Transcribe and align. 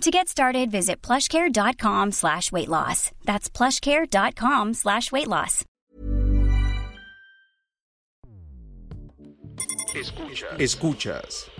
To 0.00 0.10
get 0.10 0.28
started, 0.28 0.70
visit 0.70 1.00
plushcare.com 1.02 2.12
slash 2.12 2.52
weight 2.52 2.68
loss. 2.68 3.10
That's 3.24 3.48
plushcare.com 3.48 4.74
slash 4.74 5.10
weight 5.12 5.28
loss. 5.28 5.64
Escuchas. 9.94 10.58
Escuchas. 10.58 11.50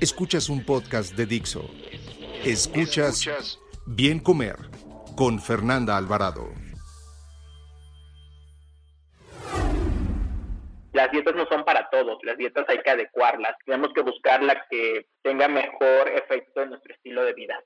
Escuchas 0.00 0.48
un 0.48 0.64
podcast 0.64 1.14
de 1.16 1.26
Dixo. 1.26 1.68
Escuchas 2.44 3.58
Bien 3.86 4.20
Comer 4.20 4.56
con 5.16 5.40
Fernanda 5.40 5.96
Alvarado. 5.96 6.48
Las 10.92 11.10
dietas 11.10 11.34
no 11.34 11.46
son 11.46 11.64
para 11.64 11.88
todos, 11.90 12.18
las 12.22 12.36
dietas 12.36 12.64
hay 12.68 12.78
que 12.78 12.90
adecuarlas, 12.90 13.56
tenemos 13.64 13.92
que 13.94 14.02
buscar 14.02 14.42
la 14.42 14.66
que 14.68 15.06
tenga 15.22 15.48
mejor 15.48 16.08
efecto 16.08 16.62
en 16.62 16.70
nuestro 16.70 16.94
estilo 16.94 17.24
de 17.24 17.32
vida. 17.32 17.60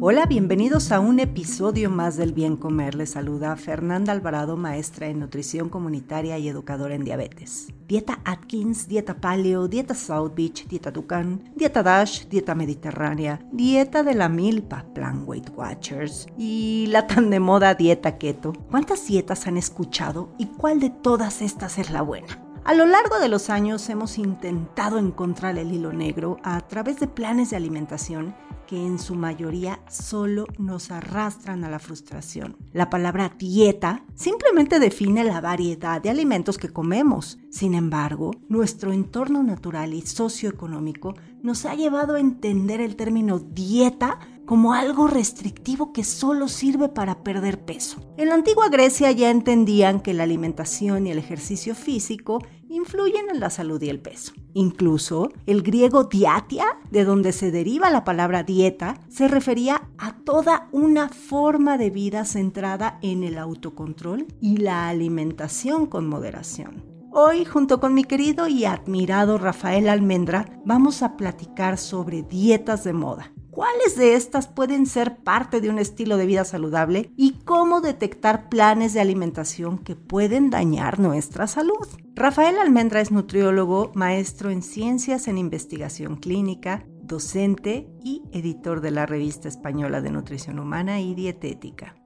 Hola, 0.00 0.26
bienvenidos 0.26 0.92
a 0.92 1.00
un 1.00 1.18
episodio 1.18 1.90
más 1.90 2.16
del 2.16 2.32
Bien 2.32 2.56
Comer. 2.56 2.94
Les 2.94 3.10
saluda 3.10 3.56
Fernanda 3.56 4.12
Alvarado, 4.12 4.56
maestra 4.56 5.08
en 5.08 5.18
nutrición 5.18 5.68
comunitaria 5.68 6.38
y 6.38 6.48
educadora 6.48 6.94
en 6.94 7.02
diabetes. 7.02 7.66
Dieta 7.88 8.20
Atkins, 8.24 8.86
dieta 8.86 9.20
Paleo, 9.20 9.66
dieta 9.66 9.96
South 9.96 10.34
Beach, 10.36 10.68
dieta 10.68 10.92
Tucán, 10.92 11.52
dieta 11.56 11.82
Dash, 11.82 12.28
dieta 12.28 12.54
mediterránea, 12.54 13.40
dieta 13.50 14.04
de 14.04 14.14
la 14.14 14.28
milpa, 14.28 14.86
plan 14.94 15.24
Weight 15.26 15.50
Watchers 15.56 16.28
y 16.38 16.86
la 16.90 17.08
tan 17.08 17.28
de 17.30 17.40
moda 17.40 17.74
dieta 17.74 18.18
keto. 18.18 18.52
¿Cuántas 18.70 19.04
dietas 19.04 19.48
han 19.48 19.56
escuchado 19.56 20.28
y 20.38 20.46
cuál 20.46 20.78
de 20.78 20.90
todas 20.90 21.42
estas 21.42 21.76
es 21.76 21.90
la 21.90 22.02
buena? 22.02 22.47
A 22.68 22.74
lo 22.74 22.84
largo 22.84 23.18
de 23.18 23.30
los 23.30 23.48
años 23.48 23.88
hemos 23.88 24.18
intentado 24.18 24.98
encontrar 24.98 25.56
el 25.56 25.72
hilo 25.72 25.94
negro 25.94 26.36
a 26.42 26.60
través 26.60 27.00
de 27.00 27.06
planes 27.06 27.48
de 27.48 27.56
alimentación 27.56 28.34
que 28.66 28.76
en 28.76 28.98
su 28.98 29.14
mayoría 29.14 29.80
solo 29.88 30.44
nos 30.58 30.90
arrastran 30.90 31.64
a 31.64 31.70
la 31.70 31.78
frustración. 31.78 32.58
La 32.74 32.90
palabra 32.90 33.32
dieta 33.38 34.04
simplemente 34.14 34.80
define 34.80 35.24
la 35.24 35.40
variedad 35.40 36.02
de 36.02 36.10
alimentos 36.10 36.58
que 36.58 36.68
comemos. 36.68 37.38
Sin 37.50 37.72
embargo, 37.72 38.32
nuestro 38.50 38.92
entorno 38.92 39.42
natural 39.42 39.94
y 39.94 40.02
socioeconómico 40.02 41.14
nos 41.42 41.64
ha 41.64 41.74
llevado 41.74 42.16
a 42.16 42.20
entender 42.20 42.82
el 42.82 42.96
término 42.96 43.38
dieta 43.38 44.18
como 44.44 44.72
algo 44.72 45.08
restrictivo 45.08 45.92
que 45.92 46.04
solo 46.04 46.48
sirve 46.48 46.88
para 46.88 47.22
perder 47.22 47.66
peso. 47.66 48.00
En 48.16 48.30
la 48.30 48.34
antigua 48.34 48.70
Grecia 48.70 49.10
ya 49.12 49.30
entendían 49.30 50.00
que 50.00 50.14
la 50.14 50.22
alimentación 50.22 51.06
y 51.06 51.10
el 51.10 51.18
ejercicio 51.18 51.74
físico 51.74 52.42
influyen 52.68 53.30
en 53.30 53.40
la 53.40 53.50
salud 53.50 53.80
y 53.82 53.88
el 53.88 54.00
peso. 54.00 54.32
Incluso 54.54 55.30
el 55.46 55.62
griego 55.62 56.04
diatia, 56.04 56.78
de 56.90 57.04
donde 57.04 57.32
se 57.32 57.50
deriva 57.50 57.90
la 57.90 58.04
palabra 58.04 58.42
dieta, 58.42 59.00
se 59.08 59.28
refería 59.28 59.88
a 59.98 60.16
toda 60.16 60.68
una 60.72 61.08
forma 61.08 61.78
de 61.78 61.90
vida 61.90 62.24
centrada 62.24 62.98
en 63.02 63.24
el 63.24 63.38
autocontrol 63.38 64.26
y 64.40 64.58
la 64.58 64.88
alimentación 64.88 65.86
con 65.86 66.08
moderación. 66.08 66.84
Hoy, 67.10 67.44
junto 67.44 67.80
con 67.80 67.94
mi 67.94 68.04
querido 68.04 68.48
y 68.48 68.64
admirado 68.64 69.38
Rafael 69.38 69.88
Almendra, 69.88 70.60
vamos 70.64 71.02
a 71.02 71.16
platicar 71.16 71.78
sobre 71.78 72.22
dietas 72.22 72.84
de 72.84 72.92
moda 72.92 73.32
cuáles 73.58 73.96
de 73.96 74.14
estas 74.14 74.46
pueden 74.46 74.86
ser 74.86 75.16
parte 75.16 75.60
de 75.60 75.68
un 75.68 75.80
estilo 75.80 76.16
de 76.16 76.26
vida 76.26 76.44
saludable 76.44 77.10
y 77.16 77.40
cómo 77.44 77.80
detectar 77.80 78.48
planes 78.48 78.94
de 78.94 79.00
alimentación 79.00 79.78
que 79.78 79.96
pueden 79.96 80.48
dañar 80.48 81.00
nuestra 81.00 81.48
salud. 81.48 81.88
Rafael 82.14 82.60
Almendra 82.60 83.00
es 83.00 83.10
nutriólogo, 83.10 83.90
maestro 83.96 84.50
en 84.50 84.62
ciencias 84.62 85.26
en 85.26 85.38
investigación 85.38 86.18
clínica, 86.18 86.84
docente 87.02 87.88
y 88.04 88.22
editor 88.30 88.80
de 88.80 88.92
la 88.92 89.06
revista 89.06 89.48
española 89.48 90.02
de 90.02 90.12
nutrición 90.12 90.60
humana 90.60 91.00
y 91.00 91.16
dietética. 91.16 91.97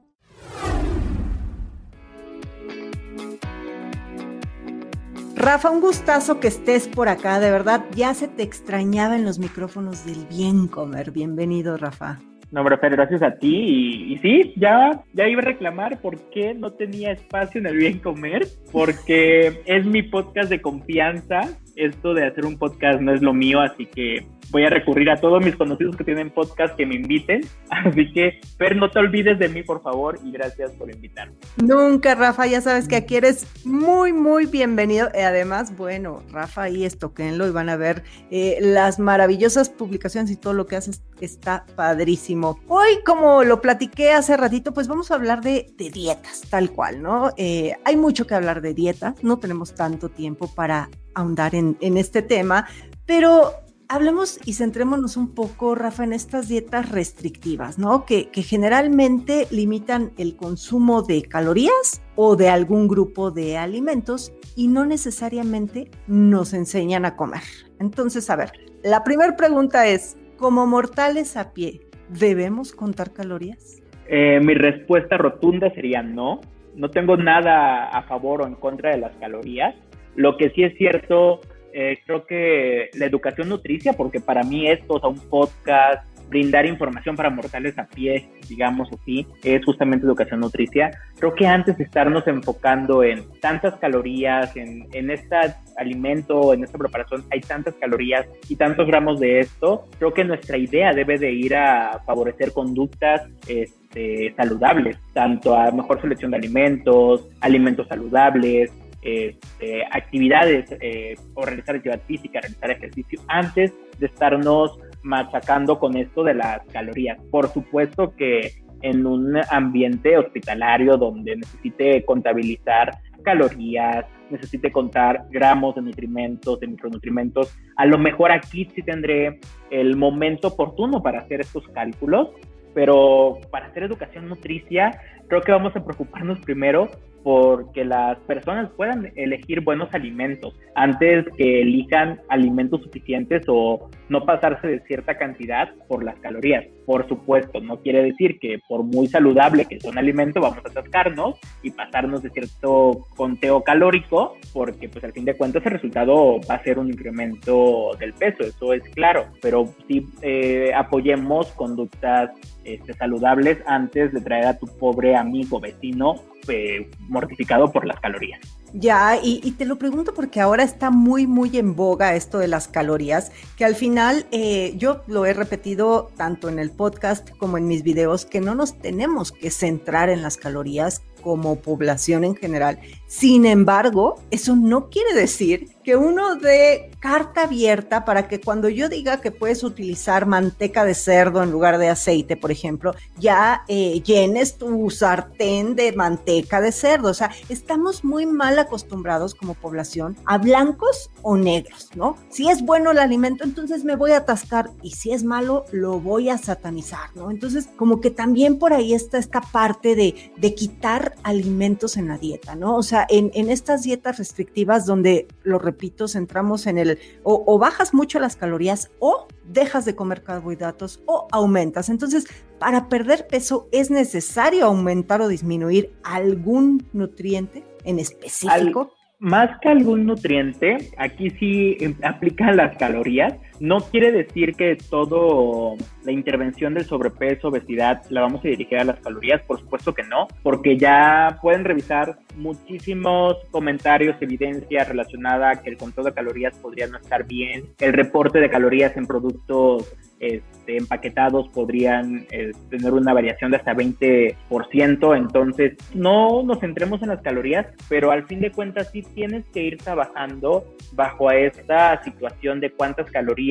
Rafa, 5.42 5.70
un 5.70 5.80
gustazo 5.80 6.38
que 6.38 6.46
estés 6.46 6.86
por 6.86 7.08
acá, 7.08 7.40
de 7.40 7.50
verdad, 7.50 7.84
ya 7.96 8.14
se 8.14 8.28
te 8.28 8.44
extrañaba 8.44 9.16
en 9.16 9.24
los 9.24 9.40
micrófonos 9.40 10.06
del 10.06 10.24
bien 10.26 10.68
comer. 10.68 11.10
Bienvenido, 11.10 11.76
Rafa. 11.76 12.20
No, 12.52 12.60
hombre, 12.60 12.78
pero 12.78 12.94
gracias 12.94 13.22
a 13.22 13.34
ti. 13.34 14.12
Y, 14.12 14.18
sí, 14.18 14.54
ya, 14.56 15.02
ya 15.14 15.26
iba 15.26 15.42
a 15.42 15.44
reclamar 15.44 16.00
por 16.00 16.30
qué 16.30 16.54
no 16.54 16.74
tenía 16.74 17.10
espacio 17.10 17.60
en 17.60 17.66
el 17.66 17.76
bien 17.76 17.98
comer, 17.98 18.46
porque 18.70 19.60
es 19.66 19.84
mi 19.84 20.04
podcast 20.04 20.48
de 20.48 20.62
confianza. 20.62 21.40
Esto 21.76 22.14
de 22.14 22.26
hacer 22.26 22.44
un 22.44 22.58
podcast 22.58 23.00
no 23.00 23.12
es 23.12 23.22
lo 23.22 23.32
mío, 23.32 23.60
así 23.60 23.86
que 23.86 24.26
voy 24.52 24.64
a 24.64 24.70
recurrir 24.70 25.10
a 25.10 25.16
todos 25.16 25.42
mis 25.42 25.56
conocidos 25.56 25.96
que 25.96 26.04
tienen 26.04 26.30
podcast 26.30 26.76
que 26.76 26.86
me 26.86 26.94
inviten. 26.96 27.40
Así 27.70 28.12
que, 28.12 28.38
Fer, 28.58 28.76
no 28.76 28.90
te 28.90 28.98
olvides 28.98 29.38
de 29.38 29.48
mí, 29.48 29.62
por 29.62 29.82
favor, 29.82 30.18
y 30.22 30.30
gracias 30.30 30.72
por 30.72 30.90
invitarme. 30.90 31.34
Nunca, 31.56 32.14
Rafa, 32.14 32.46
ya 32.46 32.60
sabes 32.60 32.86
que 32.86 32.96
aquí 32.96 33.16
eres 33.16 33.46
muy, 33.64 34.12
muy 34.12 34.44
bienvenido. 34.46 35.08
Y 35.14 35.20
además, 35.20 35.74
bueno, 35.76 36.22
Rafa, 36.30 36.64
ahí 36.64 36.84
estoquenlo 36.84 37.48
y 37.48 37.50
van 37.50 37.70
a 37.70 37.76
ver 37.76 38.04
eh, 38.30 38.58
las 38.60 38.98
maravillosas 38.98 39.70
publicaciones 39.70 40.30
y 40.30 40.36
todo 40.36 40.52
lo 40.52 40.66
que 40.66 40.76
haces 40.76 41.02
está 41.20 41.64
padrísimo. 41.74 42.60
Hoy, 42.68 42.98
como 43.06 43.42
lo 43.44 43.62
platiqué 43.62 44.12
hace 44.12 44.36
ratito, 44.36 44.74
pues 44.74 44.86
vamos 44.86 45.10
a 45.10 45.14
hablar 45.14 45.40
de, 45.40 45.72
dietas, 45.78 46.42
tal 46.50 46.70
cual, 46.70 47.02
¿no? 47.02 47.30
Eh, 47.36 47.74
hay 47.84 47.96
mucho 47.96 48.26
que 48.26 48.34
hablar 48.34 48.60
de 48.60 48.74
dietas, 48.74 49.22
no 49.24 49.38
tenemos 49.38 49.74
tanto 49.74 50.08
tiempo 50.08 50.52
para 50.54 50.90
ahondar 51.14 51.54
en, 51.54 51.76
en 51.80 51.96
este 51.96 52.22
tema, 52.22 52.66
pero 53.06 53.52
hablemos 53.92 54.40
y 54.46 54.54
centrémonos 54.54 55.18
un 55.18 55.34
poco, 55.34 55.74
Rafa, 55.74 56.04
en 56.04 56.14
estas 56.14 56.48
dietas 56.48 56.90
restrictivas, 56.90 57.78
¿no? 57.78 58.06
Que, 58.06 58.30
generalmente 58.32 59.46
limitan 59.50 60.12
el 60.16 60.34
consumo 60.34 61.02
de 61.02 61.22
calorías 61.22 62.02
o 62.16 62.34
de 62.34 62.48
algún 62.48 62.88
grupo 62.88 63.30
de 63.30 63.58
alimentos 63.58 64.32
y 64.56 64.68
no 64.68 64.86
necesariamente 64.86 65.90
nos 66.06 66.54
enseñan 66.54 67.04
a 67.04 67.16
comer. 67.16 67.42
Entonces, 67.80 68.30
a 68.30 68.36
ver, 68.36 68.52
la 68.82 69.04
primera 69.04 69.36
pregunta 69.36 69.86
es, 69.86 70.16
como 70.38 70.66
mortales 70.66 71.36
a 71.36 71.52
pie, 71.52 71.82
¿debemos 72.08 72.72
contar 72.72 73.12
calorías? 73.12 73.82
Eh, 74.08 74.40
mi 74.40 74.54
respuesta 74.54 75.18
rotunda 75.18 75.70
sería 75.74 76.02
no. 76.02 76.40
No 76.74 76.90
tengo 76.90 77.18
nada 77.18 77.90
a 77.90 78.02
favor 78.04 78.40
o 78.40 78.46
en 78.46 78.54
contra 78.54 78.92
de 78.92 78.98
las 78.98 79.14
calorías. 79.16 79.74
Lo 80.16 80.36
que 80.36 80.50
sí 80.50 80.62
es 80.62 80.76
cierto 80.76 81.40
eh, 81.72 82.00
creo 82.04 82.26
que 82.26 82.90
la 82.94 83.06
educación 83.06 83.48
nutricia, 83.48 83.94
porque 83.94 84.20
para 84.20 84.42
mí 84.42 84.68
esto, 84.68 84.94
o 84.94 85.00
sea, 85.00 85.08
un 85.08 85.18
podcast, 85.18 86.06
brindar 86.28 86.64
información 86.64 87.14
para 87.14 87.28
mortales 87.28 87.78
a 87.78 87.86
pie, 87.86 88.28
digamos 88.48 88.88
así, 88.90 89.26
es 89.42 89.64
justamente 89.64 90.06
educación 90.06 90.40
nutricia. 90.40 90.90
Creo 91.18 91.34
que 91.34 91.46
antes 91.46 91.76
de 91.76 91.84
estarnos 91.84 92.26
enfocando 92.26 93.02
en 93.02 93.24
tantas 93.40 93.74
calorías, 93.76 94.56
en, 94.56 94.86
en 94.92 95.10
este 95.10 95.36
alimento, 95.76 96.54
en 96.54 96.64
esta 96.64 96.78
preparación, 96.78 97.24
hay 97.30 97.40
tantas 97.40 97.74
calorías 97.74 98.26
y 98.48 98.56
tantos 98.56 98.86
gramos 98.86 99.20
de 99.20 99.40
esto, 99.40 99.86
creo 99.98 100.14
que 100.14 100.24
nuestra 100.24 100.56
idea 100.56 100.92
debe 100.92 101.18
de 101.18 101.32
ir 101.32 101.54
a 101.54 102.00
favorecer 102.06 102.52
conductas 102.52 103.22
este, 103.46 104.34
saludables, 104.34 104.98
tanto 105.12 105.54
a 105.54 105.70
mejor 105.70 106.00
selección 106.00 106.30
de 106.30 106.38
alimentos, 106.38 107.28
alimentos 107.40 107.88
saludables, 107.88 108.72
este, 109.02 109.84
actividades 109.90 110.74
eh, 110.80 111.16
o 111.34 111.44
realizar 111.44 111.76
actividad 111.76 112.00
física, 112.06 112.40
realizar 112.40 112.70
ejercicio 112.70 113.20
antes 113.28 113.72
de 113.98 114.06
estarnos 114.06 114.78
machacando 115.02 115.78
con 115.78 115.96
esto 115.96 116.22
de 116.22 116.34
las 116.34 116.64
calorías. 116.72 117.18
Por 117.30 117.48
supuesto 117.48 118.14
que 118.16 118.52
en 118.82 119.06
un 119.06 119.36
ambiente 119.50 120.16
hospitalario 120.16 120.96
donde 120.96 121.36
necesite 121.36 122.04
contabilizar 122.04 122.90
calorías, 123.22 124.04
necesite 124.30 124.72
contar 124.72 125.26
gramos 125.30 125.74
de 125.74 125.82
nutrimentos, 125.82 126.58
de 126.60 126.66
micronutrimentos, 126.66 127.56
a 127.76 127.86
lo 127.86 127.98
mejor 127.98 128.32
aquí 128.32 128.68
sí 128.74 128.82
tendré 128.82 129.38
el 129.70 129.96
momento 129.96 130.48
oportuno 130.48 131.02
para 131.02 131.20
hacer 131.20 131.40
estos 131.40 131.66
cálculos, 131.68 132.30
pero 132.74 133.38
para 133.50 133.66
hacer 133.66 133.84
educación 133.84 134.28
nutricia 134.28 134.98
creo 135.28 135.42
que 135.42 135.52
vamos 135.52 135.76
a 135.76 135.84
preocuparnos 135.84 136.38
primero 136.40 136.90
porque 137.22 137.84
las 137.84 138.18
personas 138.20 138.70
puedan 138.76 139.12
elegir 139.16 139.60
buenos 139.60 139.92
alimentos 139.94 140.54
antes 140.74 141.26
que 141.36 141.62
elijan 141.62 142.20
alimentos 142.28 142.82
suficientes 142.82 143.44
o 143.48 143.90
no 144.08 144.24
pasarse 144.24 144.66
de 144.66 144.80
cierta 144.80 145.16
cantidad 145.16 145.74
por 145.88 146.04
las 146.04 146.18
calorías. 146.20 146.64
Por 146.86 147.08
supuesto, 147.08 147.60
no 147.60 147.80
quiere 147.80 148.02
decir 148.02 148.38
que 148.38 148.58
por 148.68 148.82
muy 148.82 149.06
saludable 149.06 149.66
que 149.66 149.80
sea 149.80 149.90
un 149.90 149.98
alimento 149.98 150.40
vamos 150.40 150.58
a 150.64 150.68
atascarnos 150.68 151.38
y 151.62 151.70
pasarnos 151.70 152.22
de 152.22 152.30
cierto 152.30 153.06
conteo 153.16 153.62
calórico, 153.62 154.36
porque 154.52 154.88
pues 154.88 155.04
al 155.04 155.12
fin 155.12 155.24
de 155.24 155.34
cuentas 155.34 155.64
el 155.64 155.72
resultado 155.72 156.40
va 156.50 156.56
a 156.56 156.62
ser 156.62 156.78
un 156.78 156.88
incremento 156.88 157.90
del 157.98 158.12
peso, 158.12 158.42
eso 158.42 158.72
es 158.72 158.82
claro, 158.94 159.26
pero 159.40 159.66
sí 159.88 160.06
eh, 160.22 160.72
apoyemos 160.74 161.52
conductas 161.52 162.30
este, 162.64 162.92
saludables 162.94 163.58
antes 163.66 164.12
de 164.12 164.20
traer 164.20 164.46
a 164.46 164.58
tu 164.58 164.66
pobre 164.66 165.16
amigo 165.16 165.60
vecino 165.60 166.14
eh, 166.48 166.90
mortificado 167.12 167.70
por 167.70 167.86
las 167.86 168.00
calorías. 168.00 168.40
Ya, 168.72 169.18
y, 169.22 169.52
te 169.52 169.66
lo 169.66 169.78
pregunto 169.78 170.14
porque 170.14 170.40
ahora 170.40 170.62
está 170.62 170.90
muy, 170.90 171.26
muy 171.26 171.56
en 171.58 171.76
boga 171.76 172.16
esto 172.16 172.38
de 172.38 172.48
las 172.48 172.68
calorías, 172.68 173.30
que 173.56 173.66
al 173.66 173.74
final 173.74 174.26
eh, 174.32 174.74
yo 174.78 175.02
lo 175.06 175.26
he 175.26 175.34
repetido 175.34 176.10
tanto 176.16 176.48
en 176.48 176.58
el 176.58 176.70
podcast 176.70 177.30
como 177.36 177.58
en 177.58 177.68
mis 177.68 177.82
videos, 177.82 178.24
que 178.24 178.40
no 178.40 178.54
nos 178.54 178.78
tenemos 178.78 179.30
que 179.30 179.50
centrar 179.50 180.08
en 180.08 180.22
las 180.22 180.38
calorías 180.38 181.02
como 181.22 181.56
población 181.56 182.24
en 182.24 182.34
general. 182.34 182.78
Sin 183.12 183.44
embargo, 183.44 184.14
eso 184.30 184.56
no 184.56 184.88
quiere 184.88 185.12
decir 185.12 185.68
que 185.84 185.96
uno 185.96 186.36
dé 186.36 186.90
carta 186.98 187.42
abierta 187.42 188.06
para 188.06 188.26
que 188.26 188.40
cuando 188.40 188.70
yo 188.70 188.88
diga 188.88 189.20
que 189.20 189.30
puedes 189.30 189.64
utilizar 189.64 190.24
manteca 190.24 190.84
de 190.84 190.94
cerdo 190.94 191.42
en 191.42 191.50
lugar 191.50 191.76
de 191.76 191.88
aceite, 191.88 192.38
por 192.38 192.50
ejemplo, 192.50 192.94
ya 193.18 193.64
eh, 193.68 194.00
llenes 194.02 194.56
tu 194.56 194.88
sartén 194.88 195.74
de 195.74 195.92
manteca 195.92 196.62
de 196.62 196.72
cerdo. 196.72 197.10
O 197.10 197.14
sea, 197.14 197.30
estamos 197.50 198.02
muy 198.02 198.24
mal 198.24 198.58
acostumbrados 198.58 199.34
como 199.34 199.52
población 199.52 200.16
a 200.24 200.38
blancos 200.38 201.10
o 201.20 201.36
negros, 201.36 201.90
¿no? 201.94 202.16
Si 202.30 202.48
es 202.48 202.62
bueno 202.62 202.92
el 202.92 202.98
alimento, 202.98 203.44
entonces 203.44 203.84
me 203.84 203.96
voy 203.96 204.12
a 204.12 204.18
atascar 204.18 204.70
y 204.82 204.92
si 204.92 205.12
es 205.12 205.22
malo, 205.22 205.66
lo 205.70 206.00
voy 206.00 206.30
a 206.30 206.38
satanizar, 206.38 207.14
¿no? 207.14 207.30
Entonces, 207.30 207.68
como 207.76 208.00
que 208.00 208.10
también 208.10 208.58
por 208.58 208.72
ahí 208.72 208.94
está 208.94 209.18
esta 209.18 209.42
parte 209.42 209.94
de, 209.96 210.32
de 210.36 210.54
quitar 210.54 211.14
alimentos 211.24 211.98
en 211.98 212.08
la 212.08 212.16
dieta, 212.16 212.54
¿no? 212.54 212.76
O 212.76 212.82
sea, 212.82 213.01
en, 213.08 213.50
estas 213.50 213.82
dietas 213.82 214.18
restrictivas 214.18 214.86
donde, 214.86 215.26
lo 215.42 215.58
repito, 215.58 216.08
centramos 216.08 216.66
en 216.66 216.78
el 216.78 216.98
o, 217.22 217.42
o 217.46 217.58
bajas 217.58 217.94
mucho 217.94 218.18
las 218.18 218.36
calorías 218.36 218.90
o 218.98 219.26
dejas 219.44 219.84
de 219.84 219.94
comer 219.94 220.22
carbohidratos 220.22 221.02
o 221.06 221.28
aumentas. 221.30 221.88
Entonces, 221.88 222.26
para 222.58 222.88
perder 222.88 223.26
peso 223.26 223.68
es 223.72 223.90
necesario 223.90 224.66
aumentar 224.66 225.20
o 225.20 225.28
disminuir 225.28 225.92
algún 226.02 226.86
nutriente 226.92 227.64
en 227.84 227.98
específico. 227.98 228.92
más 229.18 229.50
que 229.60 229.68
algún 229.68 230.06
nutriente, 230.06 230.90
aquí 230.96 231.30
sí 231.30 231.76
aplican 232.02 232.56
las 232.56 232.76
calorías. 232.76 233.34
No 233.60 233.80
quiere 233.80 234.12
decir 234.12 234.54
que 234.54 234.76
todo 234.76 235.76
la 236.04 236.12
intervención 236.12 236.74
del 236.74 236.84
sobrepeso, 236.84 237.48
obesidad, 237.48 238.02
la 238.10 238.22
vamos 238.22 238.44
a 238.44 238.48
dirigir 238.48 238.78
a 238.78 238.84
las 238.84 239.00
calorías, 239.00 239.42
por 239.42 239.60
supuesto 239.60 239.94
que 239.94 240.02
no, 240.02 240.28
porque 240.42 240.76
ya 240.76 241.38
pueden 241.40 241.64
revisar 241.64 242.18
muchísimos 242.36 243.36
comentarios, 243.50 244.16
evidencia 244.20 244.84
relacionada 244.84 245.62
que 245.62 245.70
el 245.70 245.76
control 245.76 246.06
de 246.06 246.14
calorías 246.14 246.54
podría 246.58 246.86
no 246.86 246.98
estar 246.98 247.24
bien, 247.26 247.66
el 247.78 247.92
reporte 247.92 248.40
de 248.40 248.50
calorías 248.50 248.96
en 248.96 249.06
productos 249.06 249.94
este, 250.22 250.76
empaquetados 250.76 251.48
podrían 251.48 252.26
eh, 252.30 252.52
tener 252.70 252.92
una 252.92 253.12
variación 253.12 253.50
de 253.50 253.56
hasta 253.56 253.74
20%, 253.74 255.16
entonces 255.16 255.76
no 255.94 256.44
nos 256.44 256.60
centremos 256.60 257.02
en 257.02 257.08
las 257.08 257.20
calorías, 257.22 257.66
pero 257.88 258.12
al 258.12 258.24
fin 258.28 258.40
de 258.40 258.52
cuentas 258.52 258.90
sí 258.92 259.02
tienes 259.02 259.44
que 259.52 259.64
ir 259.64 259.78
trabajando 259.78 260.64
bajo 260.92 261.28
esta 261.32 262.00
situación 262.04 262.60
de 262.60 262.70
cuántas 262.70 263.10
calorías, 263.10 263.42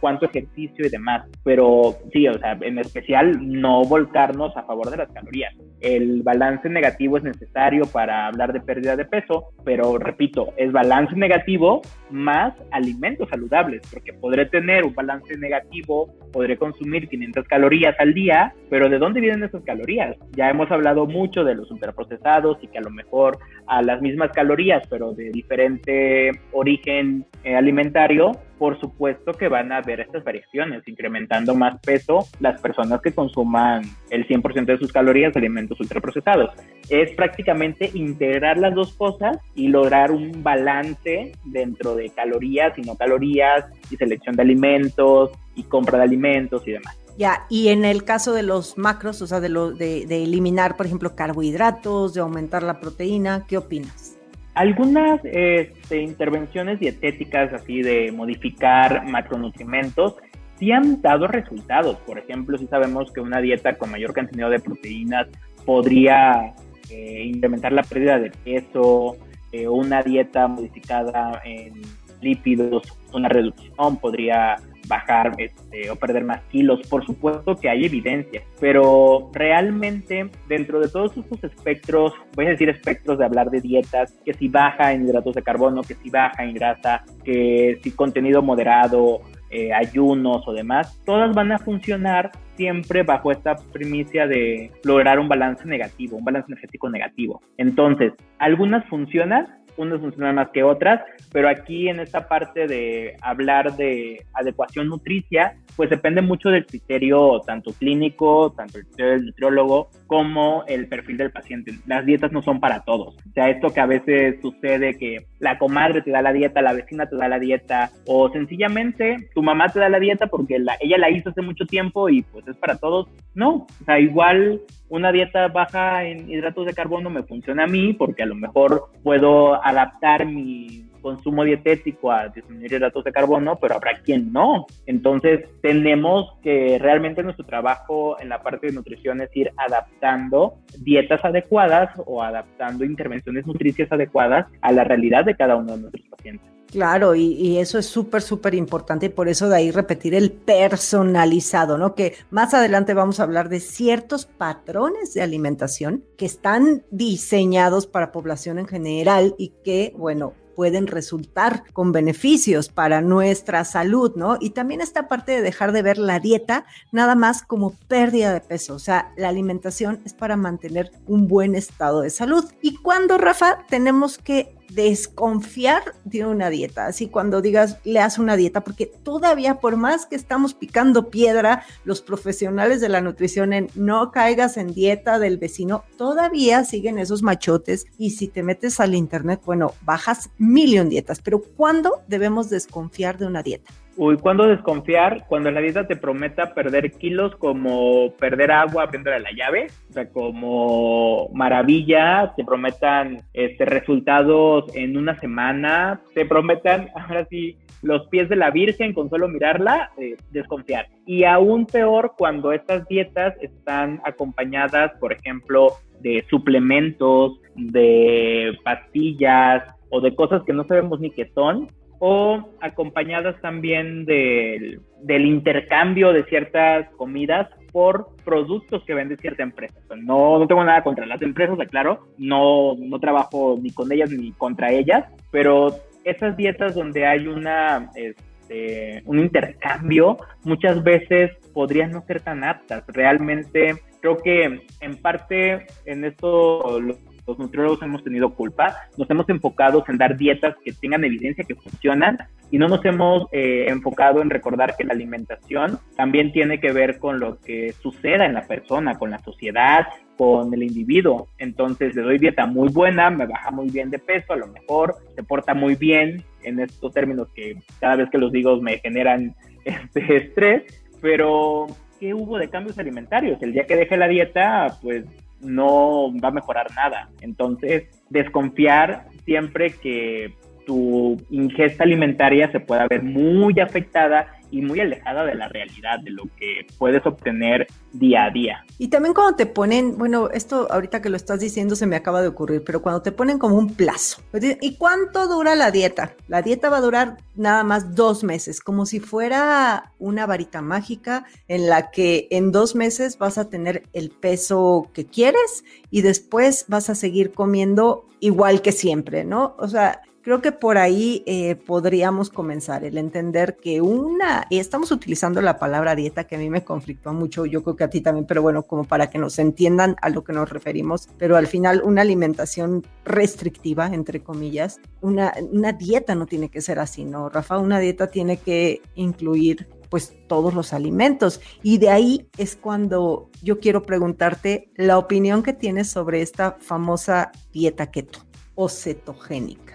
cuánto 0.00 0.26
ejercicio 0.26 0.86
y 0.86 0.88
demás, 0.88 1.28
pero 1.44 1.96
sí, 2.12 2.26
o 2.28 2.38
sea, 2.38 2.58
en 2.60 2.78
especial 2.78 3.36
no 3.40 3.84
volcarnos 3.84 4.56
a 4.56 4.62
favor 4.64 4.90
de 4.90 4.98
las 4.98 5.10
calorías. 5.12 5.54
El 5.80 6.22
balance 6.22 6.68
negativo 6.68 7.18
es 7.18 7.22
necesario 7.22 7.84
para 7.86 8.26
hablar 8.26 8.52
de 8.52 8.60
pérdida 8.60 8.96
de 8.96 9.04
peso, 9.04 9.52
pero 9.64 9.98
repito, 9.98 10.52
es 10.56 10.72
balance 10.72 11.14
negativo 11.14 11.82
más 12.10 12.54
alimentos 12.70 13.28
saludables, 13.28 13.82
porque 13.92 14.12
podré 14.12 14.46
tener 14.46 14.84
un 14.84 14.94
balance 14.94 15.36
negativo 15.36 16.14
podré 16.36 16.58
consumir 16.58 17.08
500 17.08 17.48
calorías 17.48 17.96
al 17.98 18.12
día, 18.12 18.52
pero 18.68 18.90
¿de 18.90 18.98
dónde 18.98 19.22
vienen 19.22 19.44
esas 19.44 19.64
calorías? 19.64 20.16
Ya 20.32 20.50
hemos 20.50 20.70
hablado 20.70 21.06
mucho 21.06 21.44
de 21.44 21.54
los 21.54 21.70
ultraprocesados 21.70 22.58
y 22.60 22.68
que 22.68 22.76
a 22.76 22.82
lo 22.82 22.90
mejor 22.90 23.38
a 23.66 23.80
las 23.80 24.02
mismas 24.02 24.32
calorías, 24.32 24.86
pero 24.90 25.12
de 25.12 25.30
diferente 25.30 26.32
origen 26.52 27.24
eh, 27.42 27.56
alimentario, 27.56 28.32
por 28.58 28.78
supuesto 28.78 29.32
que 29.32 29.48
van 29.48 29.72
a 29.72 29.78
haber 29.78 30.00
estas 30.00 30.24
variaciones, 30.24 30.86
incrementando 30.86 31.54
más 31.54 31.80
peso 31.80 32.26
las 32.38 32.60
personas 32.60 33.00
que 33.00 33.12
consuman 33.12 33.82
el 34.10 34.28
100% 34.28 34.66
de 34.66 34.78
sus 34.78 34.92
calorías 34.92 35.32
de 35.32 35.40
ultraprocesados. 35.80 36.50
Es 36.88 37.10
prácticamente 37.12 37.90
integrar 37.94 38.58
las 38.58 38.74
dos 38.74 38.92
cosas 38.94 39.38
y 39.54 39.68
lograr 39.68 40.12
un 40.12 40.42
balance 40.42 41.32
dentro 41.44 41.94
de 41.94 42.10
calorías 42.10 42.78
y 42.78 42.82
no 42.82 42.96
calorías 42.96 43.64
y 43.90 43.96
selección 43.96 44.36
de 44.36 44.42
alimentos 44.42 45.30
y 45.54 45.64
compra 45.64 45.98
de 45.98 46.04
alimentos 46.04 46.66
y 46.66 46.72
demás. 46.72 46.96
Ya, 47.18 47.46
y 47.48 47.68
en 47.68 47.84
el 47.86 48.04
caso 48.04 48.34
de 48.34 48.42
los 48.42 48.76
macros, 48.76 49.22
o 49.22 49.26
sea, 49.26 49.40
de, 49.40 49.48
lo, 49.48 49.70
de, 49.70 50.02
eliminar, 50.02 50.76
por 50.76 50.84
ejemplo, 50.84 51.16
carbohidratos, 51.16 52.12
de 52.12 52.20
aumentar 52.20 52.62
la 52.62 52.78
proteína, 52.78 53.46
¿qué 53.48 53.56
opinas? 53.56 54.18
Algunas 54.52 55.20
este, 55.24 56.02
intervenciones 56.02 56.78
dietéticas, 56.78 57.52
así 57.54 57.80
de 57.82 58.12
modificar 58.12 59.06
macronutrientes, 59.06 60.12
sí 60.58 60.72
han 60.72 61.00
dado 61.00 61.26
resultados. 61.26 61.96
Por 62.06 62.18
ejemplo, 62.18 62.58
si 62.58 62.66
sabemos 62.66 63.10
que 63.12 63.20
una 63.20 63.40
dieta 63.40 63.76
con 63.78 63.90
mayor 63.90 64.12
cantidad 64.12 64.50
de 64.50 64.60
proteínas 64.60 65.26
podría 65.66 66.54
eh, 66.88 67.24
incrementar 67.26 67.72
la 67.72 67.82
pérdida 67.82 68.18
de 68.18 68.30
peso, 68.30 69.16
eh, 69.52 69.68
una 69.68 70.02
dieta 70.02 70.46
modificada 70.48 71.42
en 71.44 71.82
lípidos, 72.22 72.82
una 73.12 73.28
reducción 73.28 73.96
podría 73.98 74.56
bajar 74.88 75.32
este, 75.38 75.90
o 75.90 75.96
perder 75.96 76.24
más 76.24 76.40
kilos. 76.44 76.80
Por 76.88 77.04
supuesto 77.04 77.56
que 77.56 77.68
hay 77.68 77.84
evidencia, 77.84 78.42
pero 78.60 79.30
realmente 79.32 80.30
dentro 80.48 80.80
de 80.80 80.88
todos 80.88 81.16
estos 81.16 81.42
espectros, 81.44 82.12
voy 82.34 82.46
a 82.46 82.50
decir 82.50 82.68
espectros 82.68 83.18
de 83.18 83.24
hablar 83.24 83.50
de 83.50 83.60
dietas, 83.60 84.12
que 84.24 84.32
si 84.34 84.48
baja 84.48 84.92
en 84.92 85.04
hidratos 85.04 85.34
de 85.34 85.42
carbono, 85.42 85.82
que 85.82 85.94
si 85.94 86.08
baja 86.10 86.44
en 86.44 86.54
grasa, 86.54 87.04
que 87.24 87.78
si 87.82 87.90
contenido 87.90 88.42
moderado, 88.42 89.20
eh, 89.56 89.72
ayunos 89.72 90.46
o 90.46 90.52
demás, 90.52 91.00
todas 91.06 91.34
van 91.34 91.50
a 91.50 91.58
funcionar 91.58 92.30
siempre 92.56 93.02
bajo 93.02 93.32
esta 93.32 93.56
primicia 93.72 94.26
de 94.26 94.70
lograr 94.84 95.18
un 95.18 95.28
balance 95.28 95.64
negativo, 95.66 96.18
un 96.18 96.24
balance 96.26 96.52
energético 96.52 96.90
negativo. 96.90 97.40
Entonces, 97.56 98.12
algunas 98.38 98.84
funcionan, 98.90 99.46
unas 99.78 99.98
funcionan 100.00 100.34
más 100.34 100.50
que 100.50 100.62
otras, 100.62 101.00
pero 101.32 101.48
aquí 101.48 101.88
en 101.88 102.00
esta 102.00 102.28
parte 102.28 102.66
de 102.66 103.16
hablar 103.22 103.76
de 103.76 104.26
adecuación 104.34 104.88
nutricia, 104.88 105.56
pues 105.74 105.88
depende 105.88 106.20
mucho 106.20 106.50
del 106.50 106.66
criterio 106.66 107.40
tanto 107.46 107.72
clínico, 107.72 108.52
tanto 108.52 108.76
el 108.76 108.84
criterio 108.84 109.12
del 109.12 109.26
nutriólogo, 109.26 109.88
como 110.06 110.64
el 110.66 110.86
perfil 110.86 111.16
del 111.16 111.30
paciente. 111.30 111.72
Las 111.86 112.04
dietas 112.04 112.30
no 112.30 112.42
son 112.42 112.60
para 112.60 112.84
todos. 112.84 113.16
O 113.16 113.32
sea, 113.32 113.48
esto 113.48 113.72
que 113.72 113.80
a 113.80 113.86
veces 113.86 114.36
sucede 114.42 114.98
que 114.98 115.26
la 115.38 115.58
comadre 115.58 116.02
te 116.02 116.10
da 116.10 116.22
la 116.22 116.32
dieta, 116.32 116.62
la 116.62 116.72
vecina 116.72 117.06
te 117.06 117.16
da 117.16 117.28
la 117.28 117.38
dieta, 117.38 117.90
o 118.06 118.30
sencillamente 118.30 119.28
tu 119.34 119.42
mamá 119.42 119.68
te 119.68 119.80
da 119.80 119.88
la 119.88 119.98
dieta 119.98 120.26
porque 120.28 120.56
ella 120.56 120.98
la 120.98 121.10
hizo 121.10 121.30
hace 121.30 121.42
mucho 121.42 121.66
tiempo 121.66 122.08
y 122.08 122.22
pues 122.22 122.46
es 122.48 122.56
para 122.56 122.76
todos. 122.76 123.08
No, 123.34 123.66
o 123.80 123.84
sea, 123.84 123.98
igual 123.98 124.60
una 124.88 125.12
dieta 125.12 125.48
baja 125.48 126.04
en 126.04 126.30
hidratos 126.30 126.66
de 126.66 126.74
carbono 126.74 127.10
me 127.10 127.22
funciona 127.22 127.64
a 127.64 127.66
mí 127.66 127.92
porque 127.92 128.22
a 128.22 128.26
lo 128.26 128.34
mejor 128.34 128.90
puedo 129.02 129.62
adaptar 129.62 130.26
mi 130.26 130.85
consumo 131.06 131.44
dietético 131.44 132.10
a 132.10 132.26
disminuir 132.26 132.72
hidratos 132.72 133.04
de 133.04 133.12
carbono, 133.12 133.60
pero 133.60 133.76
habrá 133.76 134.00
quien 134.00 134.32
no. 134.32 134.66
Entonces, 134.86 135.44
tenemos 135.62 136.36
que 136.42 136.80
realmente 136.80 137.22
nuestro 137.22 137.46
trabajo 137.46 138.20
en 138.20 138.28
la 138.28 138.42
parte 138.42 138.66
de 138.66 138.72
nutrición 138.72 139.20
es 139.20 139.30
ir 139.36 139.52
adaptando 139.56 140.54
dietas 140.78 141.24
adecuadas 141.24 141.90
o 142.06 142.24
adaptando 142.24 142.84
intervenciones 142.84 143.46
nutricias 143.46 143.92
adecuadas 143.92 144.48
a 144.60 144.72
la 144.72 144.82
realidad 144.82 145.24
de 145.24 145.36
cada 145.36 145.54
uno 145.54 145.76
de 145.76 145.82
nuestros 145.82 146.08
pacientes. 146.08 146.50
Claro, 146.72 147.14
y, 147.14 147.58
eso 147.58 147.78
es 147.78 147.86
súper, 147.86 148.20
súper 148.20 148.56
importante 148.56 149.06
y 149.06 149.10
por 149.10 149.28
eso 149.28 149.48
de 149.48 149.54
ahí 149.54 149.70
repetir 149.70 150.12
el 150.12 150.32
personalizado, 150.32 151.78
¿no? 151.78 151.94
Que 151.94 152.14
más 152.30 152.52
adelante 152.52 152.94
vamos 152.94 153.20
a 153.20 153.22
hablar 153.22 153.48
de 153.48 153.60
ciertos 153.60 154.26
patrones 154.26 155.14
de 155.14 155.22
alimentación 155.22 156.02
que 156.18 156.26
están 156.26 156.82
diseñados 156.90 157.86
para 157.86 158.10
población 158.10 158.58
en 158.58 158.66
general 158.66 159.36
y 159.38 159.52
que, 159.62 159.94
bueno, 159.96 160.34
pueden 160.56 160.88
resultar 160.88 161.62
con 161.72 161.92
beneficios 161.92 162.68
para 162.68 163.00
nuestra 163.00 163.64
salud, 163.64 164.12
¿no? 164.16 164.38
Y 164.40 164.50
también 164.50 164.80
esta 164.80 165.06
parte 165.06 165.32
de 165.32 165.42
dejar 165.42 165.70
de 165.72 165.82
ver 165.82 165.98
la 165.98 166.18
dieta 166.18 166.64
nada 166.90 167.14
más 167.14 167.42
como 167.42 167.74
pérdida 167.86 168.32
de 168.32 168.40
peso, 168.40 168.74
o 168.74 168.78
sea, 168.78 169.12
la 169.16 169.28
alimentación 169.28 170.00
es 170.04 170.14
para 170.14 170.36
mantener 170.36 170.90
un 171.06 171.28
buen 171.28 171.54
estado 171.54 172.00
de 172.00 172.10
salud. 172.10 172.44
¿Y 172.62 172.76
cuando, 172.76 173.18
Rafa, 173.18 173.58
tenemos 173.68 174.18
que 174.18 174.55
desconfiar 174.70 175.94
de 176.04 176.24
una 176.24 176.50
dieta. 176.50 176.86
Así 176.86 177.08
cuando 177.08 177.40
digas, 177.40 177.78
le 177.84 178.00
haz 178.00 178.18
una 178.18 178.36
dieta, 178.36 178.62
porque 178.62 178.86
todavía 178.86 179.60
por 179.60 179.76
más 179.76 180.06
que 180.06 180.16
estamos 180.16 180.54
picando 180.54 181.10
piedra, 181.10 181.64
los 181.84 182.02
profesionales 182.02 182.80
de 182.80 182.88
la 182.88 183.00
nutrición 183.00 183.52
en 183.52 183.68
no 183.74 184.10
caigas 184.10 184.56
en 184.56 184.72
dieta 184.74 185.18
del 185.18 185.38
vecino, 185.38 185.84
todavía 185.96 186.64
siguen 186.64 186.98
esos 186.98 187.22
machotes 187.22 187.86
y 187.98 188.10
si 188.10 188.28
te 188.28 188.42
metes 188.42 188.80
al 188.80 188.94
internet, 188.94 189.40
bueno, 189.44 189.74
bajas 189.82 190.30
millón 190.38 190.88
dietas, 190.88 191.20
pero 191.22 191.40
¿cuándo 191.40 192.02
debemos 192.08 192.50
desconfiar 192.50 193.18
de 193.18 193.26
una 193.26 193.42
dieta? 193.42 193.72
Uy, 193.98 194.18
¿cuándo 194.18 194.46
desconfiar? 194.46 195.24
Cuando 195.26 195.50
la 195.50 195.62
dieta 195.62 195.86
te 195.86 195.96
prometa 195.96 196.52
perder 196.52 196.92
kilos 196.92 197.34
como 197.36 198.12
perder 198.18 198.52
agua 198.52 198.82
abriendo 198.82 199.10
la 199.10 199.32
llave, 199.32 199.68
o 199.88 199.92
sea, 199.94 200.10
como 200.10 201.30
maravilla, 201.32 202.34
te 202.36 202.44
prometan 202.44 203.22
este, 203.32 203.64
resultados 203.64 204.64
en 204.76 204.98
una 204.98 205.18
semana, 205.18 206.02
te 206.14 206.26
prometan, 206.26 206.90
ahora 206.94 207.26
sí, 207.30 207.56
los 207.80 208.06
pies 208.08 208.28
de 208.28 208.36
la 208.36 208.50
Virgen 208.50 208.92
con 208.92 209.08
solo 209.08 209.28
mirarla, 209.28 209.90
eh, 209.96 210.16
desconfiar. 210.30 210.88
Y 211.06 211.24
aún 211.24 211.64
peor 211.64 212.14
cuando 212.18 212.52
estas 212.52 212.86
dietas 212.88 213.34
están 213.40 214.02
acompañadas, 214.04 214.92
por 215.00 215.14
ejemplo, 215.14 215.72
de 216.00 216.22
suplementos, 216.28 217.40
de 217.54 218.58
pastillas 218.62 219.64
o 219.88 220.02
de 220.02 220.14
cosas 220.14 220.42
que 220.44 220.52
no 220.52 220.66
sabemos 220.66 221.00
ni 221.00 221.10
qué 221.10 221.30
son, 221.34 221.68
o 221.98 222.50
acompañadas 222.60 223.40
también 223.40 224.04
del, 224.04 224.80
intercambio 225.06 226.12
de 226.12 226.24
ciertas 226.24 226.88
comidas 226.96 227.48
por 227.72 228.08
productos 228.24 228.82
que 228.84 228.94
vende 228.94 229.16
cierta 229.16 229.42
empresa. 229.42 229.74
No, 229.96 230.38
no 230.38 230.46
tengo 230.46 230.64
nada 230.64 230.82
contra 230.82 231.06
las 231.06 231.20
empresas, 231.22 231.58
aclaro, 231.60 232.06
no, 232.18 232.74
no 232.78 232.98
trabajo 232.98 233.58
ni 233.60 233.70
con 233.70 233.90
ellas 233.92 234.10
ni 234.10 234.32
contra 234.32 234.72
ellas, 234.72 235.04
pero 235.30 235.76
esas 236.04 236.36
dietas 236.36 236.74
donde 236.74 237.06
hay 237.06 237.26
una, 237.26 237.90
este, 237.94 239.02
un 239.06 239.18
intercambio 239.18 240.18
muchas 240.44 240.82
veces 240.82 241.32
podrían 241.52 241.90
no 241.90 242.02
ser 242.06 242.20
tan 242.20 242.44
aptas. 242.44 242.84
Realmente 242.88 243.74
creo 244.00 244.18
que 244.18 244.60
en 244.80 244.96
parte 244.96 245.66
en 245.84 246.04
esto 246.04 246.80
los 246.80 246.96
nutriólogos 247.38 247.82
hemos 247.82 248.04
tenido 248.04 248.34
culpa, 248.34 248.76
nos 248.96 249.10
hemos 249.10 249.28
enfocado 249.28 249.84
en 249.88 249.98
dar 249.98 250.16
dietas 250.16 250.54
que 250.64 250.72
tengan 250.72 251.04
evidencia 251.04 251.44
que 251.44 251.54
funcionan 251.54 252.18
y 252.50 252.58
no 252.58 252.68
nos 252.68 252.84
hemos 252.84 253.26
eh, 253.32 253.66
enfocado 253.68 254.22
en 254.22 254.30
recordar 254.30 254.76
que 254.76 254.84
la 254.84 254.92
alimentación 254.92 255.78
también 255.96 256.32
tiene 256.32 256.60
que 256.60 256.72
ver 256.72 256.98
con 256.98 257.18
lo 257.18 257.40
que 257.40 257.72
suceda 257.72 258.24
en 258.24 258.34
la 258.34 258.42
persona, 258.42 258.94
con 258.94 259.10
la 259.10 259.18
sociedad, 259.18 259.86
con 260.16 260.54
el 260.54 260.62
individuo. 260.62 261.28
Entonces 261.38 261.94
le 261.94 262.02
doy 262.02 262.18
dieta 262.18 262.46
muy 262.46 262.68
buena, 262.68 263.10
me 263.10 263.26
baja 263.26 263.50
muy 263.50 263.70
bien 263.70 263.90
de 263.90 263.98
peso, 263.98 264.32
a 264.32 264.36
lo 264.36 264.46
mejor 264.46 264.94
se 265.14 265.22
porta 265.22 265.54
muy 265.54 265.74
bien 265.74 266.22
en 266.44 266.60
estos 266.60 266.92
términos 266.92 267.28
que 267.34 267.56
cada 267.80 267.96
vez 267.96 268.08
que 268.10 268.18
los 268.18 268.30
digo 268.30 268.60
me 268.60 268.78
generan 268.78 269.34
este 269.64 270.16
estrés, 270.16 270.62
pero 271.00 271.66
¿qué 271.98 272.14
hubo 272.14 272.38
de 272.38 272.48
cambios 272.48 272.78
alimentarios? 272.78 273.42
El 273.42 273.52
día 273.52 273.66
que 273.66 273.76
deje 273.76 273.96
la 273.96 274.08
dieta, 274.08 274.78
pues 274.80 275.04
no 275.40 276.12
va 276.22 276.28
a 276.28 276.32
mejorar 276.32 276.68
nada. 276.74 277.10
Entonces, 277.20 277.84
desconfiar 278.10 279.06
siempre 279.24 279.70
que 279.70 280.34
tu 280.66 281.16
ingesta 281.30 281.84
alimentaria 281.84 282.50
se 282.50 282.60
pueda 282.60 282.86
ver 282.88 283.02
muy 283.02 283.58
afectada 283.60 284.35
y 284.50 284.62
muy 284.62 284.80
alejada 284.80 285.24
de 285.24 285.34
la 285.34 285.48
realidad, 285.48 286.00
de 286.00 286.10
lo 286.10 286.24
que 286.36 286.66
puedes 286.78 287.04
obtener 287.06 287.66
día 287.92 288.24
a 288.24 288.30
día. 288.30 288.64
Y 288.78 288.88
también 288.88 289.14
cuando 289.14 289.36
te 289.36 289.46
ponen, 289.46 289.96
bueno, 289.96 290.30
esto 290.30 290.66
ahorita 290.70 291.00
que 291.00 291.08
lo 291.08 291.16
estás 291.16 291.40
diciendo 291.40 291.76
se 291.76 291.86
me 291.86 291.96
acaba 291.96 292.22
de 292.22 292.28
ocurrir, 292.28 292.62
pero 292.64 292.82
cuando 292.82 293.02
te 293.02 293.12
ponen 293.12 293.38
como 293.38 293.56
un 293.56 293.74
plazo, 293.74 294.22
¿y 294.60 294.76
cuánto 294.76 295.28
dura 295.28 295.54
la 295.54 295.70
dieta? 295.70 296.14
La 296.28 296.42
dieta 296.42 296.68
va 296.68 296.78
a 296.78 296.82
durar 296.82 297.16
nada 297.34 297.64
más 297.64 297.94
dos 297.94 298.24
meses, 298.24 298.60
como 298.60 298.86
si 298.86 299.00
fuera 299.00 299.92
una 299.98 300.26
varita 300.26 300.62
mágica 300.62 301.26
en 301.48 301.68
la 301.68 301.90
que 301.90 302.28
en 302.30 302.52
dos 302.52 302.74
meses 302.74 303.18
vas 303.18 303.38
a 303.38 303.48
tener 303.48 303.84
el 303.92 304.10
peso 304.10 304.90
que 304.92 305.06
quieres 305.06 305.64
y 305.90 306.02
después 306.02 306.66
vas 306.68 306.90
a 306.90 306.94
seguir 306.94 307.32
comiendo 307.32 308.08
igual 308.20 308.62
que 308.62 308.72
siempre, 308.72 309.24
¿no? 309.24 309.54
O 309.58 309.68
sea, 309.68 310.00
Creo 310.26 310.42
que 310.42 310.50
por 310.50 310.76
ahí 310.76 311.22
eh, 311.24 311.54
podríamos 311.54 312.30
comenzar, 312.30 312.82
el 312.82 312.98
entender 312.98 313.56
que 313.62 313.80
una, 313.80 314.44
y 314.50 314.58
estamos 314.58 314.90
utilizando 314.90 315.40
la 315.40 315.56
palabra 315.56 315.94
dieta 315.94 316.24
que 316.24 316.34
a 316.34 316.38
mí 316.40 316.50
me 316.50 316.64
conflictó 316.64 317.12
mucho, 317.12 317.46
yo 317.46 317.62
creo 317.62 317.76
que 317.76 317.84
a 317.84 317.90
ti 317.90 318.00
también, 318.00 318.26
pero 318.26 318.42
bueno, 318.42 318.64
como 318.64 318.82
para 318.82 319.08
que 319.08 319.18
nos 319.18 319.38
entiendan 319.38 319.94
a 320.02 320.08
lo 320.08 320.24
que 320.24 320.32
nos 320.32 320.50
referimos, 320.50 321.08
pero 321.16 321.36
al 321.36 321.46
final 321.46 321.80
una 321.84 322.02
alimentación 322.02 322.84
restrictiva, 323.04 323.86
entre 323.86 324.20
comillas, 324.20 324.80
una, 325.00 325.32
una 325.52 325.72
dieta 325.72 326.16
no 326.16 326.26
tiene 326.26 326.48
que 326.48 326.60
ser 326.60 326.80
así, 326.80 327.04
¿no, 327.04 327.28
Rafa? 327.28 327.58
Una 327.58 327.78
dieta 327.78 328.08
tiene 328.08 328.36
que 328.36 328.82
incluir 328.96 329.68
pues 329.90 330.12
todos 330.26 330.52
los 330.54 330.72
alimentos. 330.72 331.40
Y 331.62 331.78
de 331.78 331.90
ahí 331.90 332.28
es 332.36 332.56
cuando 332.56 333.30
yo 333.44 333.60
quiero 333.60 333.84
preguntarte 333.84 334.72
la 334.74 334.98
opinión 334.98 335.44
que 335.44 335.52
tienes 335.52 335.88
sobre 335.88 336.20
esta 336.20 336.56
famosa 336.58 337.30
dieta 337.52 337.92
keto 337.92 338.18
o 338.56 338.68
cetogénica. 338.68 339.65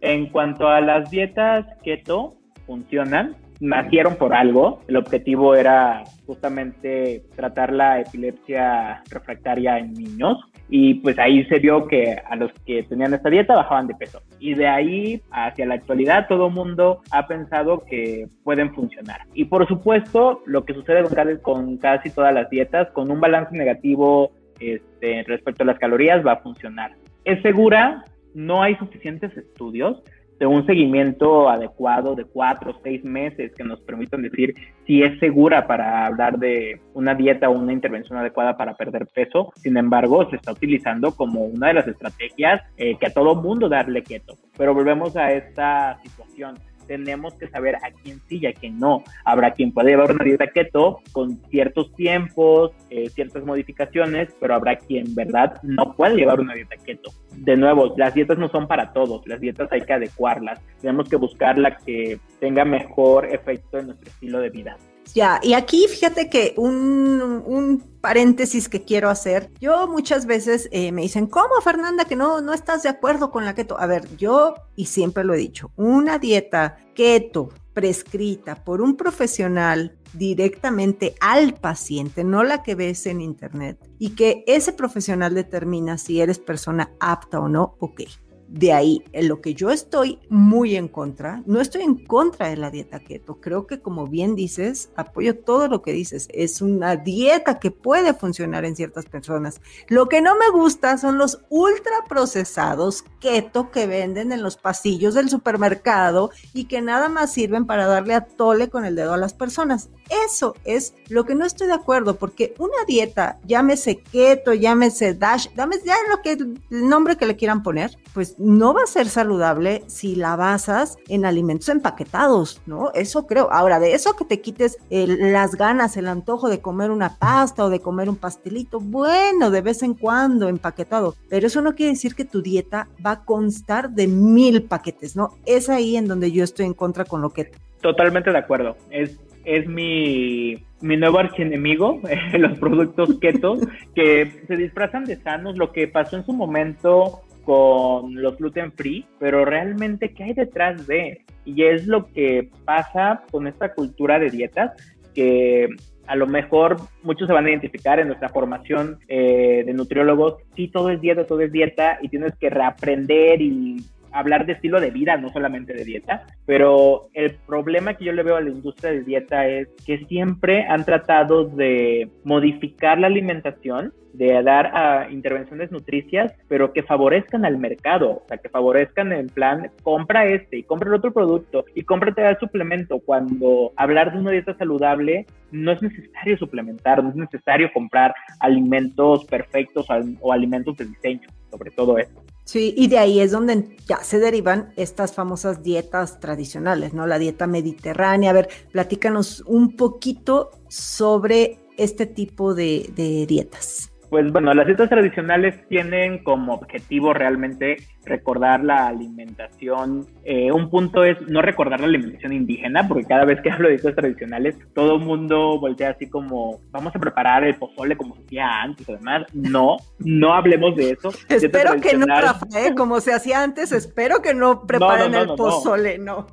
En 0.00 0.26
cuanto 0.26 0.68
a 0.68 0.80
las 0.80 1.10
dietas 1.10 1.66
keto, 1.82 2.34
funcionan, 2.66 3.36
nacieron 3.60 4.16
por 4.16 4.34
algo. 4.34 4.80
El 4.88 4.96
objetivo 4.96 5.54
era 5.54 6.04
justamente 6.26 7.24
tratar 7.34 7.72
la 7.72 8.00
epilepsia 8.00 9.02
refractaria 9.10 9.78
en 9.78 9.94
niños 9.94 10.38
y 10.68 10.94
pues 10.94 11.18
ahí 11.18 11.44
se 11.46 11.58
vio 11.58 11.86
que 11.88 12.16
a 12.28 12.36
los 12.36 12.52
que 12.66 12.82
tenían 12.82 13.14
esta 13.14 13.30
dieta 13.30 13.56
bajaban 13.56 13.86
de 13.86 13.94
peso. 13.94 14.20
Y 14.38 14.54
de 14.54 14.68
ahí 14.68 15.22
hacia 15.30 15.66
la 15.66 15.74
actualidad 15.74 16.28
todo 16.28 16.50
mundo 16.50 17.00
ha 17.10 17.26
pensado 17.26 17.84
que 17.84 18.28
pueden 18.44 18.74
funcionar. 18.74 19.22
Y 19.34 19.46
por 19.46 19.66
supuesto, 19.66 20.42
lo 20.46 20.64
que 20.64 20.74
sucede 20.74 21.02
con 21.40 21.78
casi 21.78 22.10
todas 22.10 22.34
las 22.34 22.50
dietas, 22.50 22.90
con 22.90 23.10
un 23.10 23.20
balance 23.20 23.56
negativo 23.56 24.32
este, 24.60 25.24
respecto 25.26 25.62
a 25.62 25.66
las 25.66 25.78
calorías 25.78 26.24
va 26.26 26.32
a 26.32 26.42
funcionar. 26.42 26.92
Es 27.24 27.40
segura, 27.42 28.04
no 28.38 28.62
hay 28.62 28.76
suficientes 28.76 29.36
estudios 29.36 30.00
de 30.38 30.46
un 30.46 30.64
seguimiento 30.64 31.48
adecuado 31.50 32.14
de 32.14 32.24
cuatro 32.24 32.70
o 32.70 32.80
seis 32.84 33.02
meses 33.02 33.52
que 33.56 33.64
nos 33.64 33.80
permitan 33.80 34.22
decir 34.22 34.54
si 34.86 35.02
es 35.02 35.18
segura 35.18 35.66
para 35.66 36.06
hablar 36.06 36.38
de 36.38 36.80
una 36.94 37.16
dieta 37.16 37.48
o 37.48 37.58
una 37.58 37.72
intervención 37.72 38.16
adecuada 38.16 38.56
para 38.56 38.76
perder 38.76 39.08
peso. 39.12 39.52
Sin 39.56 39.76
embargo, 39.76 40.30
se 40.30 40.36
está 40.36 40.52
utilizando 40.52 41.10
como 41.16 41.40
una 41.46 41.66
de 41.66 41.74
las 41.74 41.88
estrategias 41.88 42.62
eh, 42.76 42.96
que 43.00 43.06
a 43.06 43.12
todo 43.12 43.34
mundo 43.34 43.68
darle 43.68 44.04
keto. 44.04 44.36
Pero 44.56 44.72
volvemos 44.72 45.16
a 45.16 45.32
esta 45.32 45.98
situación 46.04 46.54
tenemos 46.88 47.34
que 47.34 47.48
saber 47.48 47.76
a 47.76 47.92
quién 48.02 48.20
sí 48.26 48.38
y 48.40 48.46
a 48.46 48.52
quién 48.52 48.80
no. 48.80 49.04
Habrá 49.24 49.52
quien 49.52 49.70
puede 49.72 49.90
llevar 49.90 50.10
una 50.10 50.24
dieta 50.24 50.48
keto 50.48 51.00
con 51.12 51.36
ciertos 51.50 51.94
tiempos, 51.94 52.72
eh, 52.90 53.08
ciertas 53.10 53.44
modificaciones, 53.44 54.30
pero 54.40 54.54
habrá 54.54 54.76
quien, 54.76 55.14
verdad, 55.14 55.62
no 55.62 55.94
puede 55.94 56.16
llevar 56.16 56.40
una 56.40 56.54
dieta 56.54 56.76
keto. 56.76 57.12
De 57.36 57.56
nuevo, 57.56 57.94
las 57.96 58.14
dietas 58.14 58.38
no 58.38 58.48
son 58.48 58.66
para 58.66 58.92
todos, 58.92 59.24
las 59.28 59.38
dietas 59.38 59.70
hay 59.70 59.82
que 59.82 59.92
adecuarlas. 59.92 60.60
Tenemos 60.80 61.08
que 61.08 61.16
buscar 61.16 61.58
la 61.58 61.76
que 61.76 62.18
tenga 62.40 62.64
mejor 62.64 63.26
efecto 63.26 63.78
en 63.78 63.86
nuestro 63.86 64.08
estilo 64.08 64.40
de 64.40 64.50
vida. 64.50 64.76
Ya, 65.14 65.40
y 65.42 65.54
aquí 65.54 65.86
fíjate 65.88 66.28
que 66.28 66.54
un, 66.56 67.82
paréntesis 68.00 68.68
que 68.68 68.84
quiero 68.84 69.10
hacer. 69.10 69.50
Yo 69.60 69.88
muchas 69.88 70.24
veces 70.24 70.68
eh, 70.70 70.92
me 70.92 71.02
dicen, 71.02 71.26
¿cómo 71.26 71.60
Fernanda 71.62 72.04
que 72.04 72.16
no, 72.16 72.40
no 72.40 72.54
estás 72.54 72.82
de 72.84 72.88
acuerdo 72.88 73.30
con 73.30 73.44
la 73.44 73.54
keto? 73.54 73.78
A 73.78 73.86
ver, 73.86 74.16
yo, 74.16 74.54
y 74.76 74.86
siempre 74.86 75.24
lo 75.24 75.34
he 75.34 75.38
dicho, 75.38 75.72
una 75.76 76.18
dieta 76.18 76.78
keto 76.94 77.48
prescrita 77.74 78.64
por 78.64 78.80
un 78.80 78.96
profesional 78.96 79.98
directamente 80.12 81.14
al 81.20 81.54
paciente, 81.54 82.24
no 82.24 82.44
la 82.44 82.62
que 82.62 82.74
ves 82.74 83.06
en 83.06 83.20
internet, 83.20 83.78
y 83.98 84.10
que 84.10 84.44
ese 84.46 84.72
profesional 84.72 85.34
determina 85.34 85.98
si 85.98 86.20
eres 86.20 86.38
persona 86.38 86.92
apta 87.00 87.40
o 87.40 87.48
no, 87.48 87.76
ok 87.78 88.02
de 88.48 88.72
ahí, 88.72 89.04
en 89.12 89.28
lo 89.28 89.40
que 89.40 89.54
yo 89.54 89.70
estoy 89.70 90.18
muy 90.30 90.74
en 90.74 90.88
contra, 90.88 91.42
no 91.46 91.60
estoy 91.60 91.82
en 91.82 91.96
contra 91.96 92.48
de 92.48 92.56
la 92.56 92.70
dieta 92.70 92.98
keto. 92.98 93.40
Creo 93.40 93.66
que 93.66 93.80
como 93.80 94.06
bien 94.06 94.34
dices, 94.34 94.90
apoyo 94.96 95.38
todo 95.38 95.68
lo 95.68 95.82
que 95.82 95.92
dices. 95.92 96.28
Es 96.32 96.62
una 96.62 96.96
dieta 96.96 97.58
que 97.58 97.70
puede 97.70 98.14
funcionar 98.14 98.64
en 98.64 98.74
ciertas 98.74 99.06
personas. 99.06 99.60
Lo 99.88 100.08
que 100.08 100.22
no 100.22 100.34
me 100.36 100.48
gusta 100.50 100.96
son 100.96 101.18
los 101.18 101.42
ultraprocesados 101.50 103.04
keto 103.20 103.70
que 103.70 103.86
venden 103.86 104.32
en 104.32 104.42
los 104.42 104.56
pasillos 104.56 105.14
del 105.14 105.28
supermercado 105.28 106.30
y 106.54 106.64
que 106.64 106.80
nada 106.80 107.08
más 107.08 107.32
sirven 107.32 107.66
para 107.66 107.86
darle 107.86 108.14
a 108.14 108.24
tole 108.24 108.68
con 108.68 108.84
el 108.84 108.96
dedo 108.96 109.12
a 109.12 109.18
las 109.18 109.34
personas. 109.34 109.90
Eso 110.26 110.54
es 110.64 110.94
lo 111.08 111.24
que 111.24 111.34
no 111.34 111.44
estoy 111.44 111.66
de 111.66 111.74
acuerdo, 111.74 112.16
porque 112.16 112.54
una 112.58 112.84
dieta, 112.86 113.38
llámese 113.44 113.98
keto, 113.98 114.54
llámese 114.54 115.12
dash, 115.14 115.48
dame 115.54 115.76
ya 115.84 115.96
lo 116.08 116.22
que 116.22 116.32
el 116.32 116.58
nombre 116.70 117.16
que 117.16 117.26
le 117.26 117.36
quieran 117.36 117.62
poner, 117.62 117.98
pues 118.14 118.37
no 118.38 118.72
va 118.72 118.82
a 118.84 118.86
ser 118.86 119.06
saludable 119.08 119.82
si 119.86 120.14
la 120.14 120.36
basas 120.36 120.96
en 121.08 121.24
alimentos 121.24 121.68
empaquetados, 121.68 122.62
¿no? 122.66 122.92
Eso 122.94 123.26
creo. 123.26 123.52
Ahora, 123.52 123.80
de 123.80 123.92
eso 123.94 124.14
que 124.14 124.24
te 124.24 124.40
quites 124.40 124.78
las 124.90 125.56
ganas, 125.56 125.96
el 125.96 126.08
antojo 126.08 126.48
de 126.48 126.60
comer 126.60 126.90
una 126.90 127.18
pasta 127.18 127.64
o 127.64 127.70
de 127.70 127.80
comer 127.80 128.08
un 128.08 128.16
pastelito, 128.16 128.80
bueno, 128.80 129.50
de 129.50 129.60
vez 129.60 129.82
en 129.82 129.94
cuando 129.94 130.48
empaquetado, 130.48 131.14
pero 131.28 131.46
eso 131.46 131.62
no 131.62 131.74
quiere 131.74 131.92
decir 131.92 132.14
que 132.14 132.24
tu 132.24 132.42
dieta 132.42 132.88
va 133.04 133.12
a 133.12 133.24
constar 133.24 133.90
de 133.90 134.06
mil 134.06 134.62
paquetes, 134.62 135.16
¿no? 135.16 135.36
Es 135.44 135.68
ahí 135.68 135.96
en 135.96 136.06
donde 136.06 136.30
yo 136.30 136.44
estoy 136.44 136.66
en 136.66 136.74
contra 136.74 137.04
con 137.04 137.20
lo 137.20 137.30
que... 137.30 137.50
Totalmente 137.80 138.30
de 138.30 138.38
acuerdo. 138.38 138.76
Es, 138.90 139.18
es 139.44 139.66
mi, 139.66 140.64
mi 140.80 140.96
nuevo 140.96 141.18
archienemigo, 141.18 142.00
los 142.38 142.58
productos 142.58 143.18
keto, 143.20 143.56
que 143.94 144.44
se 144.46 144.56
disfrazan 144.56 145.04
de 145.04 145.20
sanos, 145.20 145.56
lo 145.56 145.72
que 145.72 145.88
pasó 145.88 146.16
en 146.16 146.24
su 146.24 146.32
momento 146.32 147.22
con 147.48 148.20
los 148.20 148.36
gluten 148.36 148.72
free, 148.72 149.06
pero 149.18 149.46
realmente 149.46 150.12
qué 150.12 150.24
hay 150.24 150.34
detrás 150.34 150.86
de. 150.86 151.24
Y 151.46 151.62
es 151.62 151.86
lo 151.86 152.12
que 152.12 152.50
pasa 152.66 153.22
con 153.30 153.46
esta 153.46 153.72
cultura 153.72 154.18
de 154.18 154.28
dietas, 154.28 154.72
que 155.14 155.66
a 156.06 156.14
lo 156.14 156.26
mejor 156.26 156.76
muchos 157.02 157.26
se 157.26 157.32
van 157.32 157.46
a 157.46 157.48
identificar 157.48 158.00
en 158.00 158.08
nuestra 158.08 158.28
formación 158.28 158.98
eh, 159.08 159.62
de 159.64 159.72
nutriólogos, 159.72 160.42
sí, 160.56 160.68
todo 160.68 160.90
es 160.90 161.00
dieta, 161.00 161.24
todo 161.24 161.40
es 161.40 161.50
dieta, 161.50 161.98
y 162.02 162.10
tienes 162.10 162.36
que 162.36 162.50
reaprender 162.50 163.40
y 163.40 163.78
hablar 164.12 164.46
de 164.46 164.54
estilo 164.54 164.80
de 164.80 164.90
vida, 164.90 165.16
no 165.16 165.28
solamente 165.30 165.74
de 165.74 165.84
dieta, 165.84 166.26
pero 166.46 167.08
el 167.14 167.34
problema 167.46 167.94
que 167.94 168.04
yo 168.04 168.12
le 168.12 168.22
veo 168.22 168.36
a 168.36 168.40
la 168.40 168.50
industria 168.50 168.92
de 168.92 169.02
dieta 169.02 169.46
es 169.46 169.68
que 169.86 170.04
siempre 170.06 170.64
han 170.66 170.84
tratado 170.84 171.44
de 171.44 172.10
modificar 172.24 172.98
la 172.98 173.06
alimentación, 173.06 173.92
de 174.12 174.42
dar 174.42 175.12
intervenciones 175.12 175.70
nutricias, 175.70 176.32
pero 176.48 176.72
que 176.72 176.82
favorezcan 176.82 177.44
al 177.44 177.58
mercado, 177.58 178.22
o 178.24 178.24
sea, 178.26 178.38
que 178.38 178.48
favorezcan 178.48 179.12
en 179.12 179.28
plan, 179.28 179.70
compra 179.82 180.26
este 180.26 180.58
y 180.58 180.62
compra 180.64 180.88
el 180.88 180.96
otro 180.96 181.12
producto 181.12 181.64
y 181.74 181.82
cómprate 181.82 182.26
el 182.26 182.38
suplemento, 182.38 182.98
cuando 182.98 183.72
hablar 183.76 184.12
de 184.12 184.18
una 184.18 184.32
dieta 184.32 184.56
saludable 184.56 185.26
no 185.52 185.72
es 185.72 185.82
necesario 185.82 186.36
suplementar, 186.36 187.02
no 187.02 187.10
es 187.10 187.16
necesario 187.16 187.70
comprar 187.72 188.12
alimentos 188.40 189.24
perfectos 189.26 189.86
o 190.20 190.32
alimentos 190.32 190.76
de 190.76 190.86
diseño, 190.86 191.28
sobre 191.50 191.70
todo 191.70 191.98
eso. 191.98 192.22
Sí, 192.48 192.72
y 192.78 192.88
de 192.88 192.96
ahí 192.96 193.20
es 193.20 193.32
donde 193.32 193.76
ya 193.86 194.02
se 194.02 194.18
derivan 194.18 194.72
estas 194.76 195.12
famosas 195.12 195.62
dietas 195.62 196.18
tradicionales, 196.18 196.94
¿no? 196.94 197.06
La 197.06 197.18
dieta 197.18 197.46
mediterránea. 197.46 198.30
A 198.30 198.32
ver, 198.32 198.48
platícanos 198.72 199.42
un 199.44 199.76
poquito 199.76 200.52
sobre 200.66 201.58
este 201.76 202.06
tipo 202.06 202.54
de, 202.54 202.90
de 202.96 203.26
dietas. 203.26 203.90
Pues 204.10 204.32
bueno, 204.32 204.54
las 204.54 204.66
dietas 204.66 204.88
tradicionales 204.88 205.68
tienen 205.68 206.24
como 206.24 206.54
objetivo 206.54 207.12
realmente 207.12 207.76
recordar 208.06 208.64
la 208.64 208.86
alimentación. 208.86 210.06
Eh, 210.24 210.50
un 210.50 210.70
punto 210.70 211.04
es 211.04 211.20
no 211.28 211.42
recordar 211.42 211.80
la 211.80 211.86
alimentación 211.86 212.32
indígena, 212.32 212.88
porque 212.88 213.04
cada 213.04 213.26
vez 213.26 213.40
que 213.42 213.50
hablo 213.52 213.68
de 213.68 213.74
dietas 213.74 213.94
tradicionales, 213.94 214.56
todo 214.74 214.96
el 214.96 215.02
mundo 215.04 215.60
voltea 215.60 215.90
así 215.90 216.08
como, 216.08 216.58
vamos 216.70 216.96
a 216.96 216.98
preparar 216.98 217.44
el 217.44 217.56
pozole 217.56 217.96
como 217.96 218.14
se 218.16 218.22
hacía 218.22 218.62
antes, 218.62 218.88
además. 218.88 219.26
No, 219.34 219.76
no 219.98 220.32
hablemos 220.32 220.74
de 220.74 220.92
eso. 220.92 221.10
Espero 221.28 221.78
que 221.80 221.96
no, 221.96 222.06
Rafael, 222.06 222.74
como 222.74 223.00
se 223.00 223.12
hacía 223.12 223.42
antes, 223.42 223.72
espero 223.72 224.22
que 224.22 224.32
no 224.32 224.66
preparen 224.66 225.14
el 225.14 225.28
pozole, 225.28 225.98
no. 225.98 226.26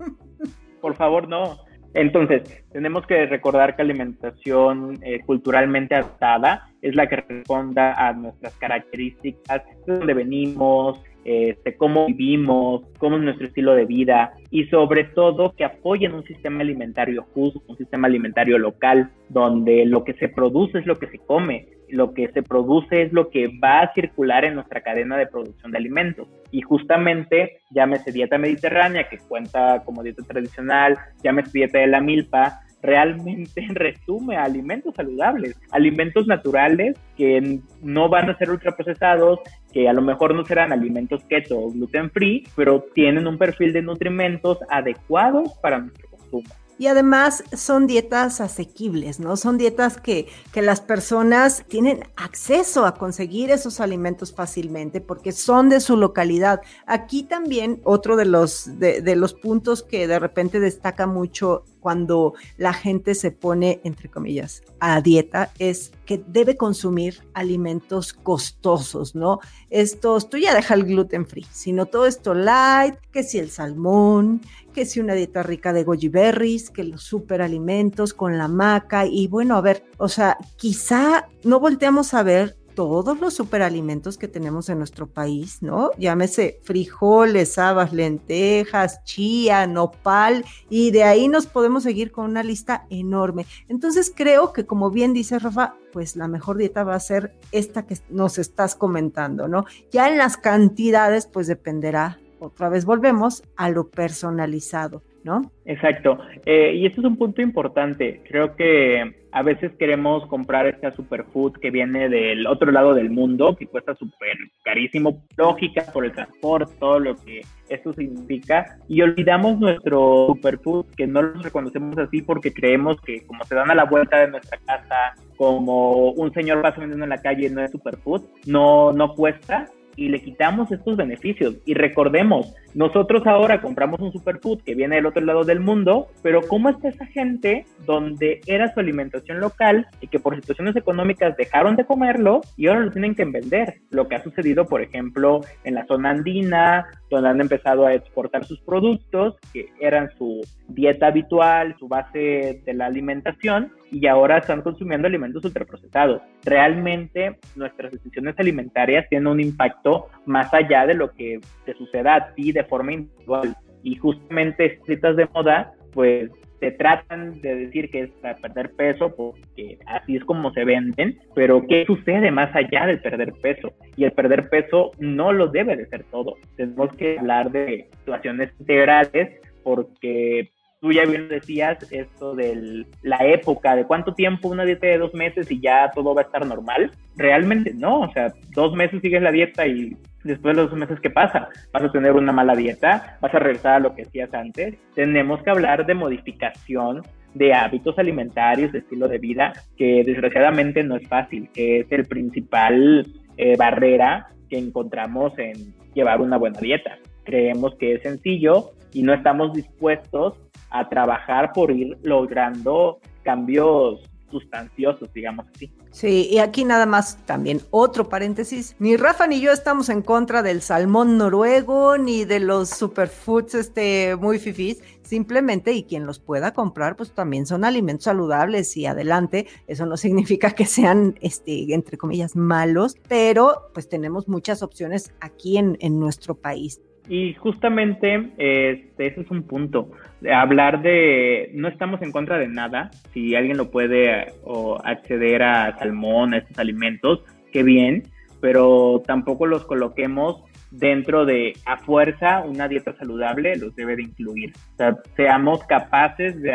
Por 0.80 0.96
favor, 0.96 1.28
no. 1.28 1.65
Entonces, 1.96 2.44
tenemos 2.74 3.08
que 3.08 3.26
recordar 3.26 3.76
que 3.76 3.82
alimentación 3.82 5.00
eh, 5.02 5.22
culturalmente 5.26 5.96
adaptada 5.96 6.68
es 6.82 6.94
la 6.94 7.08
que 7.08 7.16
responda 7.16 7.94
a 7.94 8.12
nuestras 8.12 8.54
características, 8.58 9.64
de 9.88 9.94
dónde 9.94 10.14
venimos, 10.14 11.02
este, 11.24 11.78
cómo 11.78 12.06
vivimos, 12.08 12.84
cómo 13.00 13.16
es 13.16 13.24
nuestro 13.24 13.48
estilo 13.48 13.74
de 13.74 13.86
vida 13.86 14.34
y 14.52 14.66
sobre 14.66 15.06
todo 15.06 15.56
que 15.56 15.64
apoyen 15.64 16.14
un 16.14 16.26
sistema 16.26 16.62
alimentario 16.62 17.26
justo, 17.34 17.62
un 17.68 17.78
sistema 17.78 18.08
alimentario 18.08 18.60
local, 18.60 19.10
donde 19.30 19.86
lo 19.86 20.04
que 20.04 20.14
se 20.16 20.28
produce 20.28 20.80
es 20.80 20.86
lo 20.86 20.98
que 20.98 21.08
se 21.08 21.20
come, 21.20 21.66
lo 21.90 22.14
que 22.14 22.28
se 22.30 22.44
produce 22.44 23.04
es 23.04 23.14
lo 23.14 23.30
que 23.30 23.48
va 23.64 23.82
a 23.82 23.94
circular 23.94 24.46
en 24.46 24.56
nuestra 24.56 24.82
cadena 24.82 25.18
de 25.18 25.28
producción 25.28 25.72
de 25.72 25.78
alimentos. 25.78 26.28
Y 26.52 26.62
justamente, 26.62 27.62
llámese 27.72 28.12
dieta 28.12 28.38
mediterránea, 28.38 29.10
que 29.10 29.18
cuenta 29.18 29.82
como 29.86 30.04
dieta 30.04 30.24
tradicional, 30.24 30.98
llámese 31.24 31.52
dieta 31.54 31.80
de 31.80 31.88
la 31.88 32.02
milpa, 32.02 32.62
realmente 32.82 33.68
resume 33.74 34.38
a 34.38 34.44
alimentos 34.44 34.96
saludables, 34.96 35.60
alimentos 35.72 36.28
naturales 36.28 36.98
que 37.18 37.60
no 37.82 38.10
van 38.10 38.30
a 38.30 38.38
ser 38.38 38.52
ultraprocesados, 38.52 39.40
que 39.74 39.90
a 39.90 39.94
lo 39.94 40.02
mejor 40.02 40.34
no 40.34 40.46
serán 40.46 40.72
alimentos 40.72 41.24
keto 41.26 41.60
o 41.60 41.72
gluten 41.72 42.10
free, 42.12 42.48
pero 42.56 42.86
tienen 42.94 43.28
un 43.28 43.38
perfil 43.38 43.74
de 43.74 43.82
nutrimentos 43.82 44.60
adecuados 44.70 45.54
para 45.62 45.80
nuestro 45.80 46.10
consumo. 46.10 46.50
Y 46.78 46.88
además 46.88 47.44
son 47.54 47.88
dietas 47.88 48.42
asequibles, 48.42 49.20
¿no? 49.20 49.38
Son 49.38 49.58
dietas 49.58 49.98
que, 49.98 50.28
que, 50.52 50.62
las 50.62 50.82
personas 50.82 51.64
tienen 51.68 52.04
acceso 52.16 52.86
a 52.86 52.96
conseguir 52.96 53.50
esos 53.52 53.80
alimentos 53.80 54.34
fácilmente 54.34 55.00
porque 55.00 55.32
son 55.32 55.70
de 55.70 55.80
su 55.80 55.96
localidad. 55.96 56.62
Aquí 56.86 57.24
también 57.24 57.80
otro 57.84 58.16
de 58.16 58.26
los, 58.26 58.78
de, 58.80 59.02
de 59.02 59.16
los 59.16 59.34
puntos 59.34 59.84
que 59.84 60.08
de 60.08 60.20
repente 60.20 60.60
destaca 60.60 61.08
mucho 61.08 61.64
cuando 61.86 62.34
la 62.58 62.74
gente 62.74 63.14
se 63.14 63.30
pone, 63.30 63.80
entre 63.84 64.10
comillas, 64.10 64.64
a 64.80 65.02
dieta 65.02 65.52
es 65.60 65.92
que 66.06 66.24
debe 66.28 66.56
consumir 66.56 67.28
alimentos 67.34 68.14
costosos, 68.14 69.16
¿no? 69.16 69.40
Estos, 69.70 70.30
tú 70.30 70.38
ya 70.38 70.54
deja 70.54 70.74
el 70.74 70.86
gluten 70.86 71.26
free, 71.26 71.46
sino 71.52 71.86
todo 71.88 72.06
esto 72.06 72.34
light, 72.34 72.96
que 73.12 73.24
si 73.24 73.40
el 73.40 73.50
salmón, 73.50 74.42
que 74.74 74.86
si 74.86 75.00
una 75.00 75.14
dieta 75.14 75.44
rica 75.44 75.74
de 75.74 75.84
goji 75.84 76.10
berries, 76.10 76.70
que 76.70 76.84
los 76.84 77.04
superalimentos 77.04 78.14
con 78.14 78.38
la 78.38 78.48
maca 78.48 79.06
y 79.06 79.28
bueno, 79.28 79.56
a 79.56 79.62
ver, 79.62 79.86
o 79.98 80.08
sea, 80.08 80.38
quizá 80.58 81.30
no 81.44 81.60
volteamos 81.60 82.14
a 82.14 82.24
ver 82.24 82.58
todos 82.76 83.20
los 83.20 83.34
superalimentos 83.34 84.18
que 84.18 84.28
tenemos 84.28 84.70
en 84.70 84.78
nuestro 84.78 85.08
país, 85.08 85.62
¿no? 85.62 85.92
Llámese 85.98 86.60
frijoles, 86.64 87.58
habas, 87.58 87.94
lentejas, 87.94 89.04
chía, 89.04 89.66
nopal, 89.66 90.46
y 90.70 90.92
de 90.92 91.04
ahí 91.04 91.28
nos 91.28 91.48
podemos 91.48 91.84
seguir 91.84 92.12
con 92.12 92.26
una 92.26 92.44
lista 92.44 92.86
enorme. 92.90 93.46
Entonces 93.70 94.14
creo 94.16 94.54
que 94.54 94.66
como 94.66 94.92
bien 94.92 95.14
dice 95.14 95.40
Rafa, 95.40 95.76
pues 95.92 96.16
la 96.16 96.28
mejor 96.28 96.58
dieta 96.58 96.84
va 96.84 96.96
a 96.96 97.00
ser 97.00 97.34
esta 97.52 97.88
que 97.88 97.98
nos 98.10 98.38
estás 98.38 98.76
comentando, 98.76 99.48
¿no? 99.48 99.66
Ya 99.92 100.10
en 100.10 100.18
las 100.18 100.38
cantidades, 100.38 101.26
pues 101.26 101.48
dependerá, 101.48 102.20
otra 102.40 102.70
vez 102.70 102.86
volvemos 102.86 103.44
a 103.56 103.70
lo 103.70 103.90
personalizado. 103.90 105.02
¿No? 105.26 105.52
Exacto. 105.66 106.20
Eh, 106.46 106.76
y 106.76 106.86
esto 106.86 107.02
es 107.02 107.08
un 107.08 107.18
punto 107.18 107.42
importante. 107.42 108.22
Creo 108.30 108.56
que 108.56 109.16
a 109.32 109.42
veces 109.42 109.74
queremos 109.78 110.26
comprar 110.28 110.68
esta 110.68 110.92
superfood 110.92 111.54
que 111.54 111.72
viene 111.72 112.08
del 112.10 112.46
otro 112.46 112.72
lado 112.72 112.94
del 112.94 113.10
mundo, 113.10 113.56
que 113.56 113.66
cuesta 113.66 113.96
súper 113.96 114.38
carísimo, 114.64 115.26
lógica 115.36 115.84
por 115.92 116.06
el 116.06 116.14
transporte, 116.14 116.76
todo 116.80 117.00
lo 117.00 117.16
que 117.16 117.42
eso 117.68 117.92
significa, 117.92 118.78
y 118.88 119.02
olvidamos 119.02 119.60
nuestro 119.60 120.28
superfood, 120.28 120.86
que 120.96 121.08
no 121.08 121.24
lo 121.24 121.42
reconocemos 121.42 121.98
así 121.98 122.22
porque 122.22 122.54
creemos 122.54 123.02
que 123.02 123.26
como 123.26 123.44
se 123.46 123.56
dan 123.56 123.72
a 123.72 123.76
la 123.76 123.86
vuelta 123.86 124.20
de 124.20 124.28
nuestra 124.30 124.60
casa, 124.60 125.16
como 125.38 126.12
un 126.12 126.32
señor 126.34 126.62
pasa 126.62 126.80
vendiendo 126.80 127.06
en 127.06 127.10
la 127.10 127.22
calle 127.22 127.50
no 127.50 127.62
es 127.62 127.72
superfood, 127.72 128.22
no, 128.46 128.94
no 128.94 129.16
cuesta, 129.16 129.68
y 129.96 130.10
le 130.10 130.22
quitamos 130.22 130.72
estos 130.72 130.98
beneficios. 130.98 131.56
Y 131.66 131.74
recordemos, 131.74 132.54
nosotros 132.74 133.26
ahora 133.26 133.62
compramos 133.62 134.00
un 134.02 134.12
superfood 134.12 134.62
que 134.62 134.76
viene 134.76 134.98
del 134.98 135.06
otro 135.06 135.24
lado 135.24 135.44
del 135.44 135.60
mundo, 135.60 136.08
pero 136.22 136.42
¿cómo 136.42 136.70
está 136.70 136.90
esa 136.90 137.06
gente 137.06 137.66
donde 137.86 138.42
era 138.48 138.74
su 138.74 138.80
alimentación 138.80 139.40
local 139.40 139.88
y 140.02 140.08
que 140.08 140.20
por 140.20 140.36
situaciones 140.36 140.76
económicas 140.76 141.38
dejaron 141.38 141.76
de 141.76 141.86
comerlo 141.86 142.42
y 142.58 142.68
ahora 142.68 142.82
lo 142.82 142.92
tienen 142.92 143.16
que 143.16 143.26
vender? 143.26 143.76
Lo 143.92 144.08
que 144.08 144.16
ha 144.16 144.24
sucedido, 144.24 144.66
por 144.66 144.82
ejemplo, 144.82 145.42
en 145.64 145.76
la 145.76 145.86
zona 145.86 146.12
andina, 146.12 146.88
donde 147.10 147.30
han 147.30 147.42
empezado 147.42 147.86
a 147.86 147.94
exportar 147.94 148.46
sus 148.46 148.60
productos, 148.62 149.36
que 149.54 149.70
eran 149.80 150.10
su 150.18 150.42
dieta 150.68 151.08
habitual, 151.08 151.76
su 151.80 151.88
base 151.88 152.62
de 152.66 152.74
la 152.74 152.88
alimentación, 152.88 153.72
y 153.96 154.08
ahora 154.08 154.40
están 154.40 154.62
consumiendo 154.62 155.08
alimentos 155.08 155.46
ultraprocesados. 155.46 156.22
Realmente 156.44 157.38
nuestras 157.56 157.94
decisiones 157.94 158.36
alimentarias 158.38 159.08
tienen 159.08 159.28
un 159.28 159.40
impacto 159.40 160.08
más 160.26 160.54
allá 160.54 160.86
de 160.86 160.96
lo 160.96 161.14
que 161.14 161.40
te 161.66 161.74
suceda 161.76 162.16
a 162.16 162.34
ti 162.34 162.52
de 162.52 162.66
forma 162.66 162.92
individual. 162.92 163.56
Y 163.84 163.96
justamente 163.96 164.66
estas 164.66 164.86
citas 164.88 165.16
de 165.16 165.30
moda, 165.34 165.72
pues 165.94 166.30
se 166.60 166.72
tratan 166.72 167.40
de 167.40 167.56
decir 167.56 167.90
que 167.90 168.02
es 168.02 168.10
para 168.22 168.36
perder 168.36 168.72
peso 168.76 169.16
porque 169.16 169.78
así 169.86 170.18
es 170.18 170.26
como 170.26 170.52
se 170.52 170.66
venden, 170.66 171.18
pero 171.34 171.66
¿qué 171.66 171.86
sucede 171.86 172.32
más 172.32 172.54
allá 172.54 172.88
del 172.88 173.00
perder 173.00 173.32
peso? 173.42 173.72
Y 173.96 174.04
el 174.04 174.12
perder 174.12 174.50
peso 174.50 174.92
no 175.00 175.32
lo 175.32 175.48
debe 175.48 175.78
de 175.78 175.86
ser 175.86 176.04
todo. 176.12 176.36
Tenemos 176.58 176.94
que 176.98 177.18
hablar 177.18 177.50
de 177.50 177.88
situaciones 178.00 178.52
integrales 178.60 179.40
porque 179.64 180.52
tú 180.86 180.92
ya 180.92 181.04
bien 181.04 181.28
decías 181.28 181.92
esto 181.92 182.36
de 182.36 182.86
la 183.02 183.18
época, 183.26 183.76
de 183.76 183.86
cuánto 183.86 184.14
tiempo 184.14 184.50
una 184.50 184.66
dieta 184.66 184.86
de 184.86 185.00
dos 185.00 185.16
meses 185.16 185.50
y 185.50 185.60
ya 185.60 185.90
todo 185.96 186.14
va 186.14 186.22
a 186.22 186.26
estar 186.26 186.46
normal. 186.46 186.92
Realmente 187.16 187.74
no, 187.74 188.02
o 188.02 188.12
sea, 188.12 188.32
dos 188.54 188.76
meses 188.76 189.02
sigues 189.02 189.22
la 189.22 189.32
dieta 189.32 189.66
y 189.66 189.98
Después 190.24 190.56
de 190.56 190.64
los 190.64 190.74
meses, 190.74 191.00
¿qué 191.02 191.12
pasa? 191.12 191.50
Vas 191.72 191.84
a 191.84 191.92
tener 191.92 192.14
una 192.14 192.32
mala 192.32 192.56
dieta, 192.56 193.20
vas 193.22 193.32
a 193.36 193.38
regresar 193.38 193.76
a 193.76 193.80
lo 193.80 193.94
que 193.94 194.02
hacías 194.02 194.34
antes. 194.34 194.74
Tenemos 194.96 195.44
que 195.44 195.52
hablar 195.52 195.86
de 195.86 195.94
modificación 195.94 197.04
de 197.36 197.54
hábitos 197.54 198.00
alimentarios, 198.00 198.72
de 198.72 198.80
estilo 198.80 199.08
de 199.08 199.20
vida, 199.20 199.54
que 199.78 200.04
desgraciadamente 200.04 200.84
no 200.84 200.96
es 200.96 201.08
fácil, 201.08 201.48
que 201.54 201.82
es 201.82 201.92
el 201.92 202.06
principal 202.06 203.06
eh, 203.38 203.56
barrera 203.56 204.30
que 204.50 204.58
encontramos 204.58 205.38
en 205.38 205.76
llevar 205.94 206.20
una 206.22 206.38
buena 206.38 206.60
dieta. 206.60 206.98
Creemos 207.24 207.76
que 207.76 207.94
es 207.94 208.02
sencillo 208.02 208.72
y 208.94 209.04
no 209.04 209.14
estamos 209.14 209.54
dispuestos 209.54 210.40
a 210.80 210.90
trabajar 210.90 211.54
por 211.54 211.72
ir 211.72 211.98
logrando 212.04 213.00
cambios 213.24 214.02
sustanciosos, 214.30 215.12
digamos 215.14 215.46
así. 215.56 215.72
Sí, 215.92 216.28
y 216.30 216.40
aquí 216.40 216.66
nada 216.66 216.86
más 216.86 217.18
también 217.26 217.62
otro 217.72 218.10
paréntesis. 218.10 218.76
Ni 218.80 218.98
Rafa 218.98 219.28
ni 219.28 219.40
yo 219.40 219.54
estamos 219.54 219.88
en 219.88 220.02
contra 220.02 220.44
del 220.44 220.62
salmón 220.62 221.18
noruego 221.18 221.98
ni 221.98 222.26
de 222.26 222.42
los 222.42 222.70
superfoods 222.70 223.56
este 223.56 224.18
muy 224.18 224.38
fifís. 224.38 224.84
Simplemente, 225.04 225.72
y 225.72 225.84
quien 225.84 226.06
los 226.06 226.20
pueda 226.20 226.54
comprar, 226.54 226.96
pues 226.98 227.14
también 227.14 227.46
son 227.46 227.64
alimentos 227.64 228.06
saludables 228.06 228.76
y 228.76 228.88
adelante. 228.88 229.48
Eso 229.68 229.86
no 229.86 229.96
significa 230.06 230.52
que 230.52 230.66
sean, 230.66 231.16
este, 231.22 231.74
entre 231.74 231.98
comillas, 231.98 232.36
malos, 232.36 232.98
pero 233.08 233.70
pues 233.74 233.88
tenemos 233.88 234.28
muchas 234.28 234.64
opciones 234.64 235.14
aquí 235.22 235.58
en, 235.58 235.78
en 235.80 236.00
nuestro 236.00 236.36
país. 236.36 236.82
Y 237.08 237.34
justamente 237.36 238.32
este, 238.38 239.08
ese 239.08 239.22
es 239.22 239.32
un 239.32 239.44
punto. 239.44 239.92
Hablar 240.34 240.82
de, 240.82 241.52
no 241.54 241.68
estamos 241.68 242.02
en 242.02 242.12
contra 242.12 242.38
de 242.38 242.48
nada. 242.48 242.92
Si 243.14 243.36
alguien 243.36 243.58
lo 243.58 243.70
puede 243.70 244.34
o 244.44 244.80
acceder 244.84 245.44
a 245.44 245.78
salmón, 245.78 246.34
a 246.34 246.38
estos 246.38 246.58
alimentos, 246.58 247.24
qué 247.52 247.64
bien, 247.64 248.04
pero 248.42 249.04
tampoco 249.06 249.46
los 249.46 249.66
coloquemos 249.66 250.44
dentro 250.72 251.26
de 251.26 251.54
a 251.66 251.78
fuerza 251.78 252.42
una 252.42 252.68
dieta 252.68 252.96
saludable, 252.98 253.56
los 253.56 253.76
debe 253.76 253.96
de 253.96 254.04
incluir. 254.04 254.54
O 254.74 254.78
sea, 254.78 254.98
seamos 255.16 255.64
capaces 255.66 256.42
de, 256.42 256.52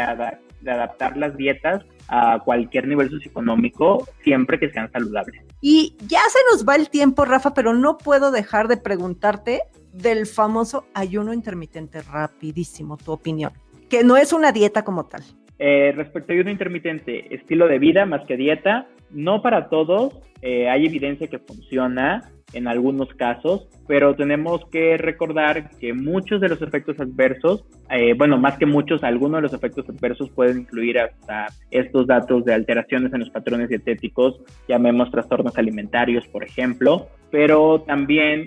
de 0.60 0.70
adaptar 0.70 1.16
las 1.16 1.36
dietas 1.36 1.84
a 2.08 2.40
cualquier 2.40 2.88
nivel 2.88 3.08
socioeconómico 3.08 4.06
siempre 4.22 4.58
que 4.58 4.70
sean 4.70 4.90
saludables. 4.90 5.42
Y 5.60 5.96
ya 6.06 6.20
se 6.28 6.38
nos 6.50 6.68
va 6.68 6.74
el 6.74 6.90
tiempo, 6.90 7.24
Rafa, 7.24 7.54
pero 7.54 7.72
no 7.72 7.98
puedo 7.98 8.30
dejar 8.30 8.66
de 8.68 8.76
preguntarte 8.76 9.60
del 9.92 10.26
famoso 10.26 10.86
ayuno 10.94 11.32
intermitente, 11.32 12.02
rapidísimo, 12.02 12.96
tu 12.96 13.12
opinión, 13.12 13.52
que 13.88 14.04
no 14.04 14.16
es 14.16 14.32
una 14.32 14.52
dieta 14.52 14.84
como 14.84 15.06
tal. 15.06 15.22
Eh, 15.58 15.92
respecto 15.94 16.32
a 16.32 16.34
ayuno 16.34 16.50
intermitente, 16.50 17.34
estilo 17.34 17.68
de 17.68 17.78
vida 17.78 18.06
más 18.06 18.24
que 18.26 18.36
dieta, 18.36 18.86
no 19.10 19.42
para 19.42 19.68
todos, 19.68 20.18
eh, 20.42 20.68
hay 20.70 20.86
evidencia 20.86 21.28
que 21.28 21.38
funciona 21.38 22.30
en 22.52 22.66
algunos 22.66 23.12
casos, 23.14 23.68
pero 23.86 24.16
tenemos 24.16 24.64
que 24.72 24.96
recordar 24.96 25.70
que 25.78 25.92
muchos 25.92 26.40
de 26.40 26.48
los 26.48 26.62
efectos 26.62 26.98
adversos, 26.98 27.64
eh, 27.90 28.14
bueno, 28.14 28.38
más 28.38 28.58
que 28.58 28.66
muchos, 28.66 29.04
algunos 29.04 29.38
de 29.38 29.42
los 29.42 29.52
efectos 29.52 29.88
adversos 29.88 30.30
pueden 30.30 30.60
incluir 30.60 30.98
hasta 30.98 31.46
estos 31.70 32.06
datos 32.06 32.44
de 32.44 32.54
alteraciones 32.54 33.12
en 33.12 33.20
los 33.20 33.30
patrones 33.30 33.68
dietéticos, 33.68 34.40
llamemos 34.66 35.10
trastornos 35.10 35.56
alimentarios, 35.58 36.26
por 36.28 36.42
ejemplo, 36.42 37.08
pero 37.30 37.82
también 37.82 38.46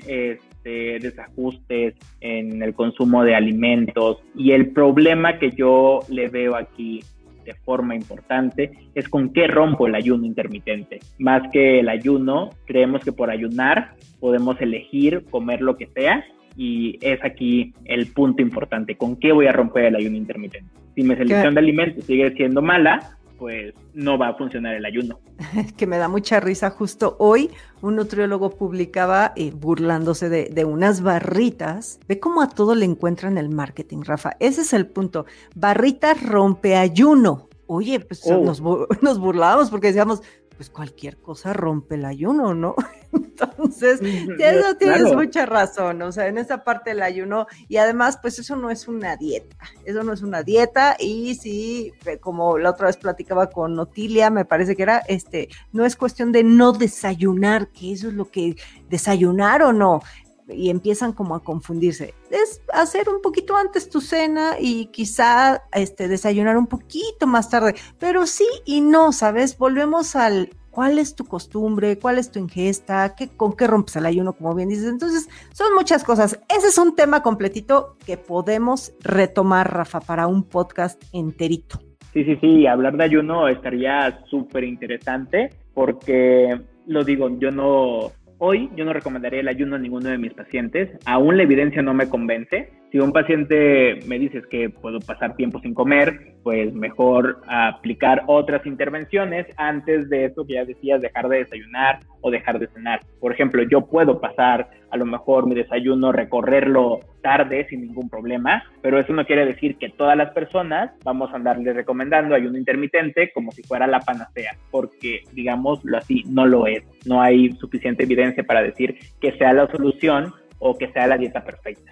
este, 0.63 0.99
desajustes 0.99 1.95
en 2.21 2.63
el 2.63 2.73
consumo 2.73 3.23
de 3.23 3.35
alimentos 3.35 4.19
y 4.35 4.51
el 4.51 4.71
problema 4.71 5.37
que 5.37 5.51
yo 5.51 5.99
le 6.07 6.29
veo 6.29 6.55
aquí 6.55 7.01
de 7.43 7.53
forma 7.53 7.95
importante 7.95 8.71
es 8.95 9.09
con 9.09 9.33
qué 9.33 9.47
rompo 9.47 9.87
el 9.87 9.95
ayuno 9.95 10.25
intermitente. 10.25 11.01
Más 11.19 11.43
que 11.51 11.81
el 11.81 11.89
ayuno, 11.89 12.51
creemos 12.65 13.03
que 13.03 13.11
por 13.11 13.29
ayunar 13.29 13.95
podemos 14.21 14.59
elegir 14.61 15.25
comer 15.29 15.61
lo 15.61 15.75
que 15.75 15.87
sea 15.87 16.23
y 16.55 16.97
es 17.01 17.21
aquí 17.25 17.73
el 17.83 18.07
punto 18.13 18.41
importante, 18.41 18.95
con 18.95 19.17
qué 19.17 19.33
voy 19.33 19.47
a 19.47 19.51
romper 19.51 19.85
el 19.85 19.97
ayuno 19.97 20.15
intermitente. 20.15 20.69
Si 20.95 21.03
mi 21.03 21.15
selección 21.15 21.55
de 21.55 21.59
alimentos 21.59 22.05
sigue 22.05 22.31
siendo 22.35 22.61
mala, 22.61 23.17
pues 23.43 23.73
no 23.93 24.17
va 24.17 24.29
a 24.29 24.35
funcionar 24.35 24.73
el 24.73 24.85
ayuno. 24.85 25.19
que 25.77 25.85
me 25.85 25.97
da 25.97 26.07
mucha 26.07 26.39
risa. 26.39 26.69
Justo 26.69 27.17
hoy 27.19 27.51
un 27.81 27.97
nutriólogo 27.97 28.51
publicaba 28.51 29.33
eh, 29.35 29.51
burlándose 29.51 30.29
de, 30.29 30.63
unas 30.63 31.01
barritas. 31.01 31.99
Ve 32.07 32.21
cómo 32.21 32.41
a 32.41 32.47
todo 32.47 32.73
le 32.73 32.85
encuentran 32.85 33.37
el 33.37 33.49
marketing, 33.49 34.03
Rafa. 34.05 34.37
Ese 34.39 34.61
es 34.61 34.71
el 34.71 34.87
punto. 34.87 35.25
Barritas 35.55 36.25
rompe 36.25 36.77
ayuno. 36.77 37.49
Oye, 37.67 37.99
pues 37.99 38.21
oh. 38.31 38.37
nos, 38.45 38.61
nos 39.01 39.19
burlábamos 39.19 39.69
porque 39.69 39.87
decíamos, 39.87 40.21
pues 40.55 40.69
cualquier 40.69 41.17
cosa 41.17 41.51
rompe 41.51 41.95
el 41.95 42.05
ayuno, 42.05 42.53
¿no? 42.53 42.75
Entonces, 43.39 43.99
eso 44.01 44.75
tienes 44.77 45.13
mucha 45.13 45.45
razón, 45.45 46.01
o 46.01 46.11
sea, 46.11 46.27
en 46.27 46.37
esa 46.37 46.63
parte 46.63 46.91
del 46.91 47.01
ayuno, 47.01 47.47
y 47.67 47.77
además, 47.77 48.19
pues 48.21 48.37
eso 48.37 48.55
no 48.55 48.69
es 48.69 48.87
una 48.87 49.15
dieta, 49.15 49.57
eso 49.85 50.03
no 50.03 50.13
es 50.13 50.21
una 50.21 50.43
dieta, 50.43 50.95
y 50.99 51.35
sí, 51.35 51.91
eh, 52.05 52.17
como 52.19 52.57
la 52.57 52.71
otra 52.71 52.87
vez 52.87 52.97
platicaba 52.97 53.49
con 53.49 53.75
Notilia, 53.75 54.29
me 54.29 54.45
parece 54.45 54.75
que 54.75 54.83
era, 54.83 54.99
este, 55.07 55.49
no 55.71 55.85
es 55.85 55.95
cuestión 55.95 56.31
de 56.31 56.43
no 56.43 56.73
desayunar, 56.73 57.69
que 57.69 57.93
eso 57.93 58.09
es 58.09 58.13
lo 58.13 58.29
que 58.29 58.55
desayunar 58.89 59.63
o 59.63 59.73
no, 59.73 60.01
y 60.47 60.69
empiezan 60.69 61.13
como 61.13 61.35
a 61.35 61.43
confundirse. 61.43 62.13
Es 62.29 62.61
hacer 62.73 63.09
un 63.09 63.21
poquito 63.21 63.55
antes 63.55 63.89
tu 63.89 64.01
cena 64.01 64.57
y 64.59 64.87
quizá 64.87 65.63
este, 65.71 66.07
desayunar 66.07 66.57
un 66.57 66.67
poquito 66.67 67.25
más 67.27 67.49
tarde, 67.49 67.75
pero 67.97 68.27
sí 68.27 68.47
y 68.65 68.81
no, 68.81 69.13
¿sabes? 69.13 69.57
Volvemos 69.57 70.15
al 70.15 70.49
cuál 70.73 70.97
es 70.97 71.15
tu 71.15 71.25
costumbre, 71.25 71.99
cuál 71.99 72.17
es 72.17 72.31
tu 72.31 72.39
ingesta, 72.39 73.15
¿Qué, 73.15 73.29
con 73.29 73.55
qué 73.55 73.67
rompes 73.67 73.95
el 73.95 74.07
ayuno, 74.07 74.33
como 74.33 74.55
bien 74.55 74.69
dices. 74.69 74.89
Entonces, 74.89 75.29
son 75.53 75.73
muchas 75.75 76.03
cosas. 76.03 76.39
Ese 76.49 76.67
es 76.67 76.77
un 76.77 76.95
tema 76.95 77.21
completito 77.21 77.95
que 78.05 78.17
podemos 78.17 78.93
retomar, 79.01 79.71
Rafa, 79.71 80.01
para 80.01 80.27
un 80.27 80.43
podcast 80.43 81.01
enterito. 81.13 81.79
Sí, 82.13 82.23
sí, 82.25 82.37
sí, 82.41 82.67
hablar 82.67 82.97
de 82.97 83.03
ayuno 83.03 83.47
estaría 83.47 84.19
súper 84.29 84.63
interesante 84.63 85.49
porque, 85.73 86.59
lo 86.87 87.03
digo, 87.03 87.29
yo 87.39 87.51
no 87.51 88.11
Hoy 88.45 88.69
yo 88.75 88.83
no 88.83 88.91
recomendaría 88.91 89.39
el 89.39 89.47
ayuno 89.47 89.77
a 89.77 89.79
ninguno 89.79 90.09
de 90.09 90.17
mis 90.17 90.33
pacientes. 90.33 90.89
Aún 91.05 91.37
la 91.37 91.43
evidencia 91.43 91.81
no 91.81 91.93
me 91.93 92.09
convence. 92.09 92.73
Si 92.93 92.99
un 92.99 93.11
paciente 93.11 94.01
me 94.05 94.19
dices 94.19 94.45
que 94.45 94.69
puedo 94.69 94.99
pasar 94.99 95.35
tiempo 95.35 95.59
sin 95.61 95.73
comer, 95.73 96.35
pues 96.43 96.71
mejor 96.75 97.41
aplicar 97.47 98.21
otras 98.27 98.63
intervenciones 98.67 99.47
antes 99.57 100.11
de 100.11 100.25
eso 100.25 100.45
que 100.45 100.53
ya 100.53 100.63
decías, 100.63 101.01
dejar 101.01 101.27
de 101.27 101.39
desayunar 101.39 102.01
o 102.21 102.29
dejar 102.29 102.59
de 102.59 102.67
cenar. 102.67 102.99
Por 103.19 103.33
ejemplo, 103.33 103.63
yo 103.63 103.87
puedo 103.87 104.21
pasar 104.21 104.69
a 104.91 104.97
lo 104.97 105.07
mejor 105.07 105.47
mi 105.47 105.55
desayuno, 105.55 106.11
recorrerlo 106.11 106.99
tarde 107.23 107.65
sin 107.67 107.81
ningún 107.81 108.09
problema, 108.09 108.63
pero 108.83 108.99
eso 108.99 109.11
no 109.11 109.25
quiere 109.25 109.47
decir 109.47 109.77
que 109.77 109.89
todas 109.89 110.15
las 110.15 110.29
personas 110.29 110.91
vamos 111.03 111.31
a 111.31 111.37
andarle 111.37 111.73
recomendando 111.73 112.35
ayuno 112.35 112.59
intermitente 112.59 113.31
como 113.33 113.51
si 113.53 113.63
fuera 113.63 113.87
la 113.87 114.01
panacea, 114.01 114.51
porque 114.69 115.23
digámoslo 115.31 115.97
así, 115.97 116.25
no 116.27 116.45
lo 116.45 116.67
es. 116.67 116.83
No 117.07 117.23
hay 117.23 117.53
suficiente 117.53 118.03
evidencia 118.03 118.43
para 118.43 118.61
decir 118.61 118.99
que 119.19 119.31
sea 119.31 119.51
la 119.51 119.65
solución 119.65 120.31
o 120.59 120.77
que 120.77 120.91
sea 120.91 121.07
la 121.07 121.17
dieta 121.17 121.43
perfecta. 121.43 121.91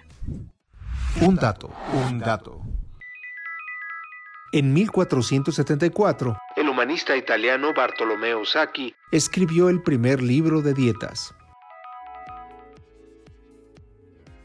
Un 1.20 1.36
dato, 1.36 1.70
un 2.08 2.18
dato. 2.18 2.62
En 4.52 4.72
1474, 4.72 6.36
el 6.56 6.68
humanista 6.68 7.16
italiano 7.16 7.72
Bartolomeo 7.74 8.44
Sacchi 8.44 8.94
escribió 9.12 9.68
el 9.68 9.82
primer 9.82 10.22
libro 10.22 10.62
de 10.62 10.74
dietas. 10.74 11.34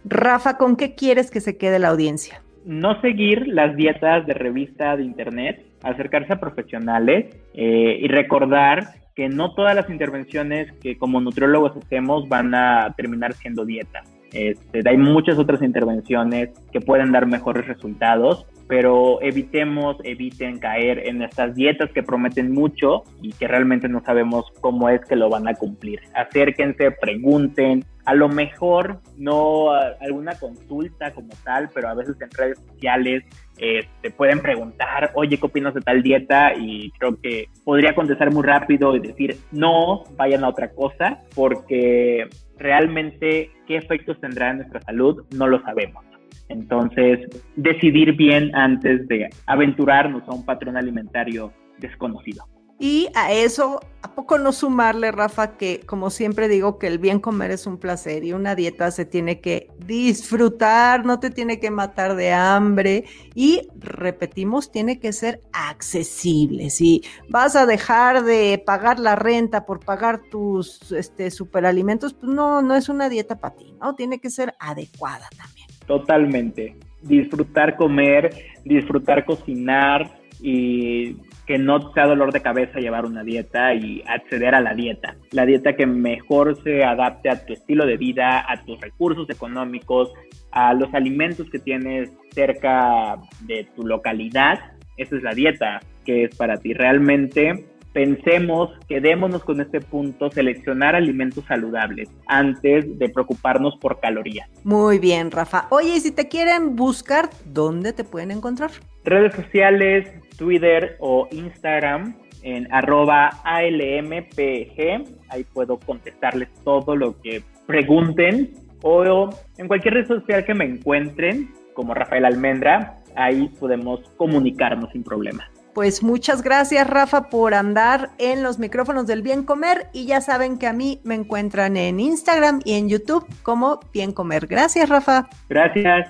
Rafa, 0.04 0.58
¿con 0.58 0.76
qué 0.76 0.94
quieres 0.94 1.32
que 1.32 1.42
se 1.42 1.58
quede 1.58 1.80
la 1.80 1.88
audiencia? 1.88 2.44
No 2.66 3.00
seguir 3.02 3.48
las 3.48 3.76
dietas 3.76 4.28
de 4.28 4.34
revista 4.34 4.96
de 4.98 5.04
internet, 5.04 5.66
acercarse 5.84 6.34
a 6.34 6.40
profesionales 6.40 7.34
eh, 7.54 7.98
y 8.02 8.08
recordar 8.08 8.88
que 9.16 9.30
no 9.30 9.56
todas 9.56 9.74
las 9.74 9.90
intervenciones 9.90 10.72
que 10.82 10.98
como 10.98 11.20
nutriólogos 11.22 11.76
hacemos 11.78 12.30
van 12.30 12.54
a 12.54 12.94
terminar 12.96 13.34
siendo 13.34 13.66
dietas. 13.66 14.17
Este, 14.34 14.82
hay 14.86 14.98
muchas 14.98 15.38
otras 15.38 15.62
intervenciones 15.62 16.50
que 16.72 16.82
pueden 16.82 17.12
dar 17.12 17.26
mejores 17.26 17.68
resultados, 17.68 18.46
pero 18.68 19.22
evitemos, 19.22 19.98
eviten 20.04 20.60
caer 20.60 21.08
en 21.08 21.22
estas 21.22 21.56
dietas 21.56 21.90
que 21.94 22.04
prometen 22.04 22.52
mucho 22.52 23.04
y 23.22 23.32
que 23.32 23.48
realmente 23.48 23.88
no 23.88 24.04
sabemos 24.04 24.46
cómo 24.60 24.90
es 24.90 25.02
que 25.06 25.16
lo 25.16 25.30
van 25.30 25.48
a 25.48 25.56
cumplir. 25.56 26.02
Acérquense, 26.14 26.92
pregunten, 26.92 27.86
a 28.06 28.14
lo 28.14 28.30
mejor 28.30 29.02
no 29.18 29.72
alguna 29.72 30.36
consulta 30.36 31.14
como 31.14 31.30
tal, 31.44 31.70
pero 31.74 31.90
a 31.90 31.94
veces 31.94 32.16
en 32.22 32.30
redes 32.32 32.60
sociales 32.74 33.24
te 33.58 33.80
este, 33.80 34.12
pueden 34.12 34.42
preguntar, 34.42 35.12
oye, 35.16 35.38
¿qué 35.38 35.46
opinas 35.46 35.74
de 35.74 35.82
tal 35.82 36.04
dieta? 36.04 36.54
Y 36.56 36.92
creo 36.92 37.20
que 37.20 37.50
podría 37.64 37.96
contestar 37.96 38.32
muy 38.32 38.44
rápido 38.44 38.96
y 38.96 39.00
decir, 39.00 39.36
no, 39.52 40.04
vayan 40.16 40.44
a 40.44 40.50
otra 40.50 40.72
cosa, 40.72 41.20
porque 41.36 42.28
realmente 42.58 43.52
qué 43.68 43.78
efectos 43.78 44.20
tendrá 44.20 44.52
en 44.52 44.58
nuestra 44.58 44.82
salud 44.82 45.26
no 45.36 45.48
lo 45.48 45.62
sabemos. 45.62 46.06
Entonces, 46.50 47.28
decidir 47.56 48.14
bien 48.14 48.56
antes 48.56 49.08
de 49.08 49.30
aventurarnos 49.48 50.28
a 50.28 50.32
un 50.32 50.46
patrón 50.46 50.78
alimentario 50.78 51.52
desconocido. 51.80 52.46
Y 52.80 53.08
a 53.16 53.32
eso, 53.32 53.80
¿a 54.04 54.14
poco 54.14 54.38
no 54.38 54.52
sumarle, 54.52 55.12
Rafa, 55.12 55.58
que 55.58 55.80
como 55.80 56.12
siempre 56.12 56.48
digo, 56.48 56.78
que 56.78 56.86
el 56.86 57.00
bien 57.00 57.20
comer 57.20 57.50
es 57.50 57.66
un 57.66 57.80
placer 57.80 58.24
y 58.24 58.34
una 58.34 58.54
dieta 58.54 58.92
se 58.92 59.04
tiene 59.04 59.42
que 59.42 59.70
disfrutar, 59.80 61.04
no 61.04 61.20
te 61.20 61.32
tiene 61.32 61.60
que 61.60 61.72
matar 61.72 62.16
de 62.16 62.34
hambre 62.34 63.06
y, 63.34 63.68
repetimos, 63.80 64.72
tiene 64.72 65.00
que 65.00 65.12
ser 65.12 65.42
accesible. 65.54 66.70
Si 66.70 67.02
vas 67.30 67.56
a 67.56 67.66
dejar 67.66 68.24
de 68.24 68.62
pagar 68.64 69.00
la 69.00 69.16
renta 69.16 69.66
por 69.66 69.80
pagar 69.80 70.22
tus 70.30 70.92
este, 70.92 71.32
superalimentos, 71.32 72.14
pues 72.14 72.32
no, 72.32 72.62
no 72.62 72.76
es 72.76 72.90
una 72.90 73.10
dieta 73.10 73.40
para 73.40 73.56
ti, 73.56 73.74
¿no? 73.82 73.96
Tiene 73.96 74.20
que 74.20 74.30
ser 74.30 74.54
adecuada 74.60 75.28
también. 75.36 75.68
Totalmente. 75.88 76.76
Disfrutar 77.02 77.76
comer, 77.76 78.36
disfrutar 78.66 79.26
cocinar 79.26 80.27
y 80.42 81.16
que 81.46 81.58
no 81.58 81.94
sea 81.94 82.06
dolor 82.06 82.34
de 82.34 82.42
cabeza 82.42 82.80
llevar 82.80 83.06
una 83.06 83.24
dieta 83.24 83.74
y 83.74 84.04
acceder 84.06 84.54
a 84.54 84.62
la 84.62 84.74
dieta. 84.74 85.16
La 85.32 85.46
dieta 85.46 85.76
que 85.76 85.86
mejor 85.86 86.62
se 86.64 86.84
adapte 86.84 87.30
a 87.30 87.46
tu 87.46 87.54
estilo 87.54 87.86
de 87.86 87.98
vida, 87.98 88.46
a 88.48 88.64
tus 88.64 88.80
recursos 88.82 89.30
económicos, 89.30 90.12
a 90.52 90.74
los 90.74 90.94
alimentos 90.94 91.50
que 91.50 91.60
tienes 91.60 92.12
cerca 92.32 93.16
de 93.42 93.68
tu 93.76 93.86
localidad. 93.86 94.60
Esa 94.98 95.16
es 95.16 95.24
la 95.24 95.34
dieta 95.34 95.80
que 96.06 96.26
es 96.26 96.36
para 96.36 96.58
ti. 96.58 96.74
Realmente 96.74 97.66
pensemos, 97.98 98.70
quedémonos 98.88 99.44
con 99.44 99.60
este 99.60 99.82
punto, 99.82 100.30
seleccionar 100.30 100.96
alimentos 100.96 101.44
saludables 101.46 102.08
antes 102.28 103.00
de 103.00 103.10
preocuparnos 103.10 103.76
por 103.78 104.00
calorías. 104.00 104.48
Muy 104.64 105.00
bien, 105.00 105.32
Rafa. 105.32 105.66
Oye, 105.72 105.96
y 105.96 106.00
si 106.00 106.12
te 106.12 106.28
quieren 106.28 106.76
buscar, 106.76 107.32
¿dónde 107.44 107.94
te 107.94 108.04
pueden 108.04 108.30
encontrar? 108.30 108.70
Redes 109.04 109.34
sociales, 109.34 110.12
Twitter 110.38 110.96
o 111.00 111.28
Instagram 111.32 112.16
en 112.44 112.72
arroba 112.72 113.32
ALMPG. 113.44 115.04
Ahí 115.30 115.44
puedo 115.52 115.80
contestarles 115.80 116.50
todo 116.64 116.96
lo 116.96 117.20
que 117.20 117.42
pregunten. 117.66 118.54
O 118.84 119.28
en 119.58 119.68
cualquier 119.68 119.96
red 119.96 120.06
social 120.06 120.46
que 120.46 120.54
me 120.54 120.66
encuentren, 120.66 121.52
como 121.74 121.96
Rafael 121.96 122.26
Almendra, 122.26 123.00
ahí 123.16 123.50
podemos 123.60 124.02
comunicarnos 124.18 124.92
sin 124.92 125.02
problema. 125.02 125.50
Pues 125.78 126.02
muchas 126.02 126.42
gracias 126.42 126.90
Rafa 126.90 127.30
por 127.30 127.54
andar 127.54 128.10
en 128.18 128.42
los 128.42 128.58
micrófonos 128.58 129.06
del 129.06 129.22
bien 129.22 129.44
comer 129.44 129.92
y 129.94 130.08
ya 130.08 130.22
saben 130.22 130.58
que 130.58 130.66
a 130.66 130.74
mí 130.74 131.00
me 131.04 131.14
encuentran 131.14 131.78
en 131.78 132.00
Instagram 132.00 132.62
y 132.66 132.74
en 132.74 132.90
YouTube 132.90 133.28
como 133.44 133.80
bien 133.94 134.12
comer. 134.12 134.48
Gracias 134.48 134.90
Rafa. 134.90 135.30
Gracias. 135.48 136.10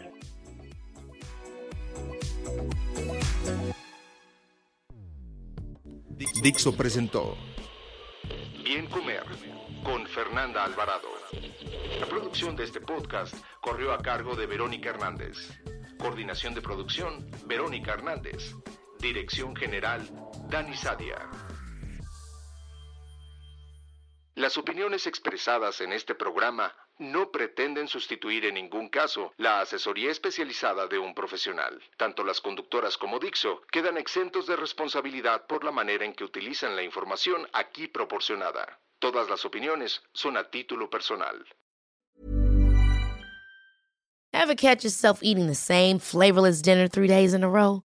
Dixo 6.41 6.77
presentó 6.77 7.35
Bien 8.63 8.87
Comer 8.87 9.25
con 9.83 10.07
Fernanda 10.07 10.63
Alvarado. 10.63 11.09
La 11.99 12.05
producción 12.05 12.55
de 12.55 12.63
este 12.63 12.79
podcast 12.79 13.35
corrió 13.59 13.91
a 13.91 13.97
cargo 13.97 14.33
de 14.37 14.47
Verónica 14.47 14.91
Hernández. 14.91 15.59
Coordinación 15.99 16.53
de 16.55 16.61
producción, 16.61 17.29
Verónica 17.45 17.91
Hernández. 17.91 18.55
Dirección 18.99 19.55
General, 19.55 20.01
Dani 20.49 20.75
Sadia. 20.75 21.29
Las 24.35 24.57
opiniones 24.57 25.07
expresadas 25.07 25.81
en 25.81 25.93
este 25.93 26.13
programa 26.13 26.75
no 26.99 27.31
pretenden 27.31 27.87
sustituir 27.87 28.45
en 28.45 28.55
ningún 28.55 28.89
caso 28.89 29.33
la 29.37 29.61
asesoría 29.61 30.11
especializada 30.11 30.87
de 30.87 30.99
un 30.99 31.13
profesional. 31.13 31.81
Tanto 31.97 32.23
las 32.23 32.41
conductoras 32.41 32.97
como 32.97 33.19
Dixo 33.19 33.61
quedan 33.71 33.97
exentos 33.97 34.45
de 34.47 34.55
responsabilidad 34.55 35.47
por 35.47 35.63
la 35.63 35.71
manera 35.71 36.05
en 36.05 36.13
que 36.13 36.23
utilizan 36.23 36.75
la 36.75 36.83
información 36.83 37.47
aquí 37.53 37.87
proporcionada. 37.87 38.79
Todas 38.99 39.29
las 39.29 39.45
opiniones 39.45 40.01
son 40.13 40.37
a 40.37 40.49
título 40.49 40.89
personal. 40.89 41.45
Ever 44.33 44.55
catch 44.55 44.83
yourself 44.83 45.19
eating 45.23 45.47
the 45.47 45.55
same 45.55 45.99
flavorless 45.99 46.61
dinner 46.61 46.87
three 46.87 47.07
days 47.07 47.33
in 47.33 47.43
a 47.43 47.49
row? 47.49 47.86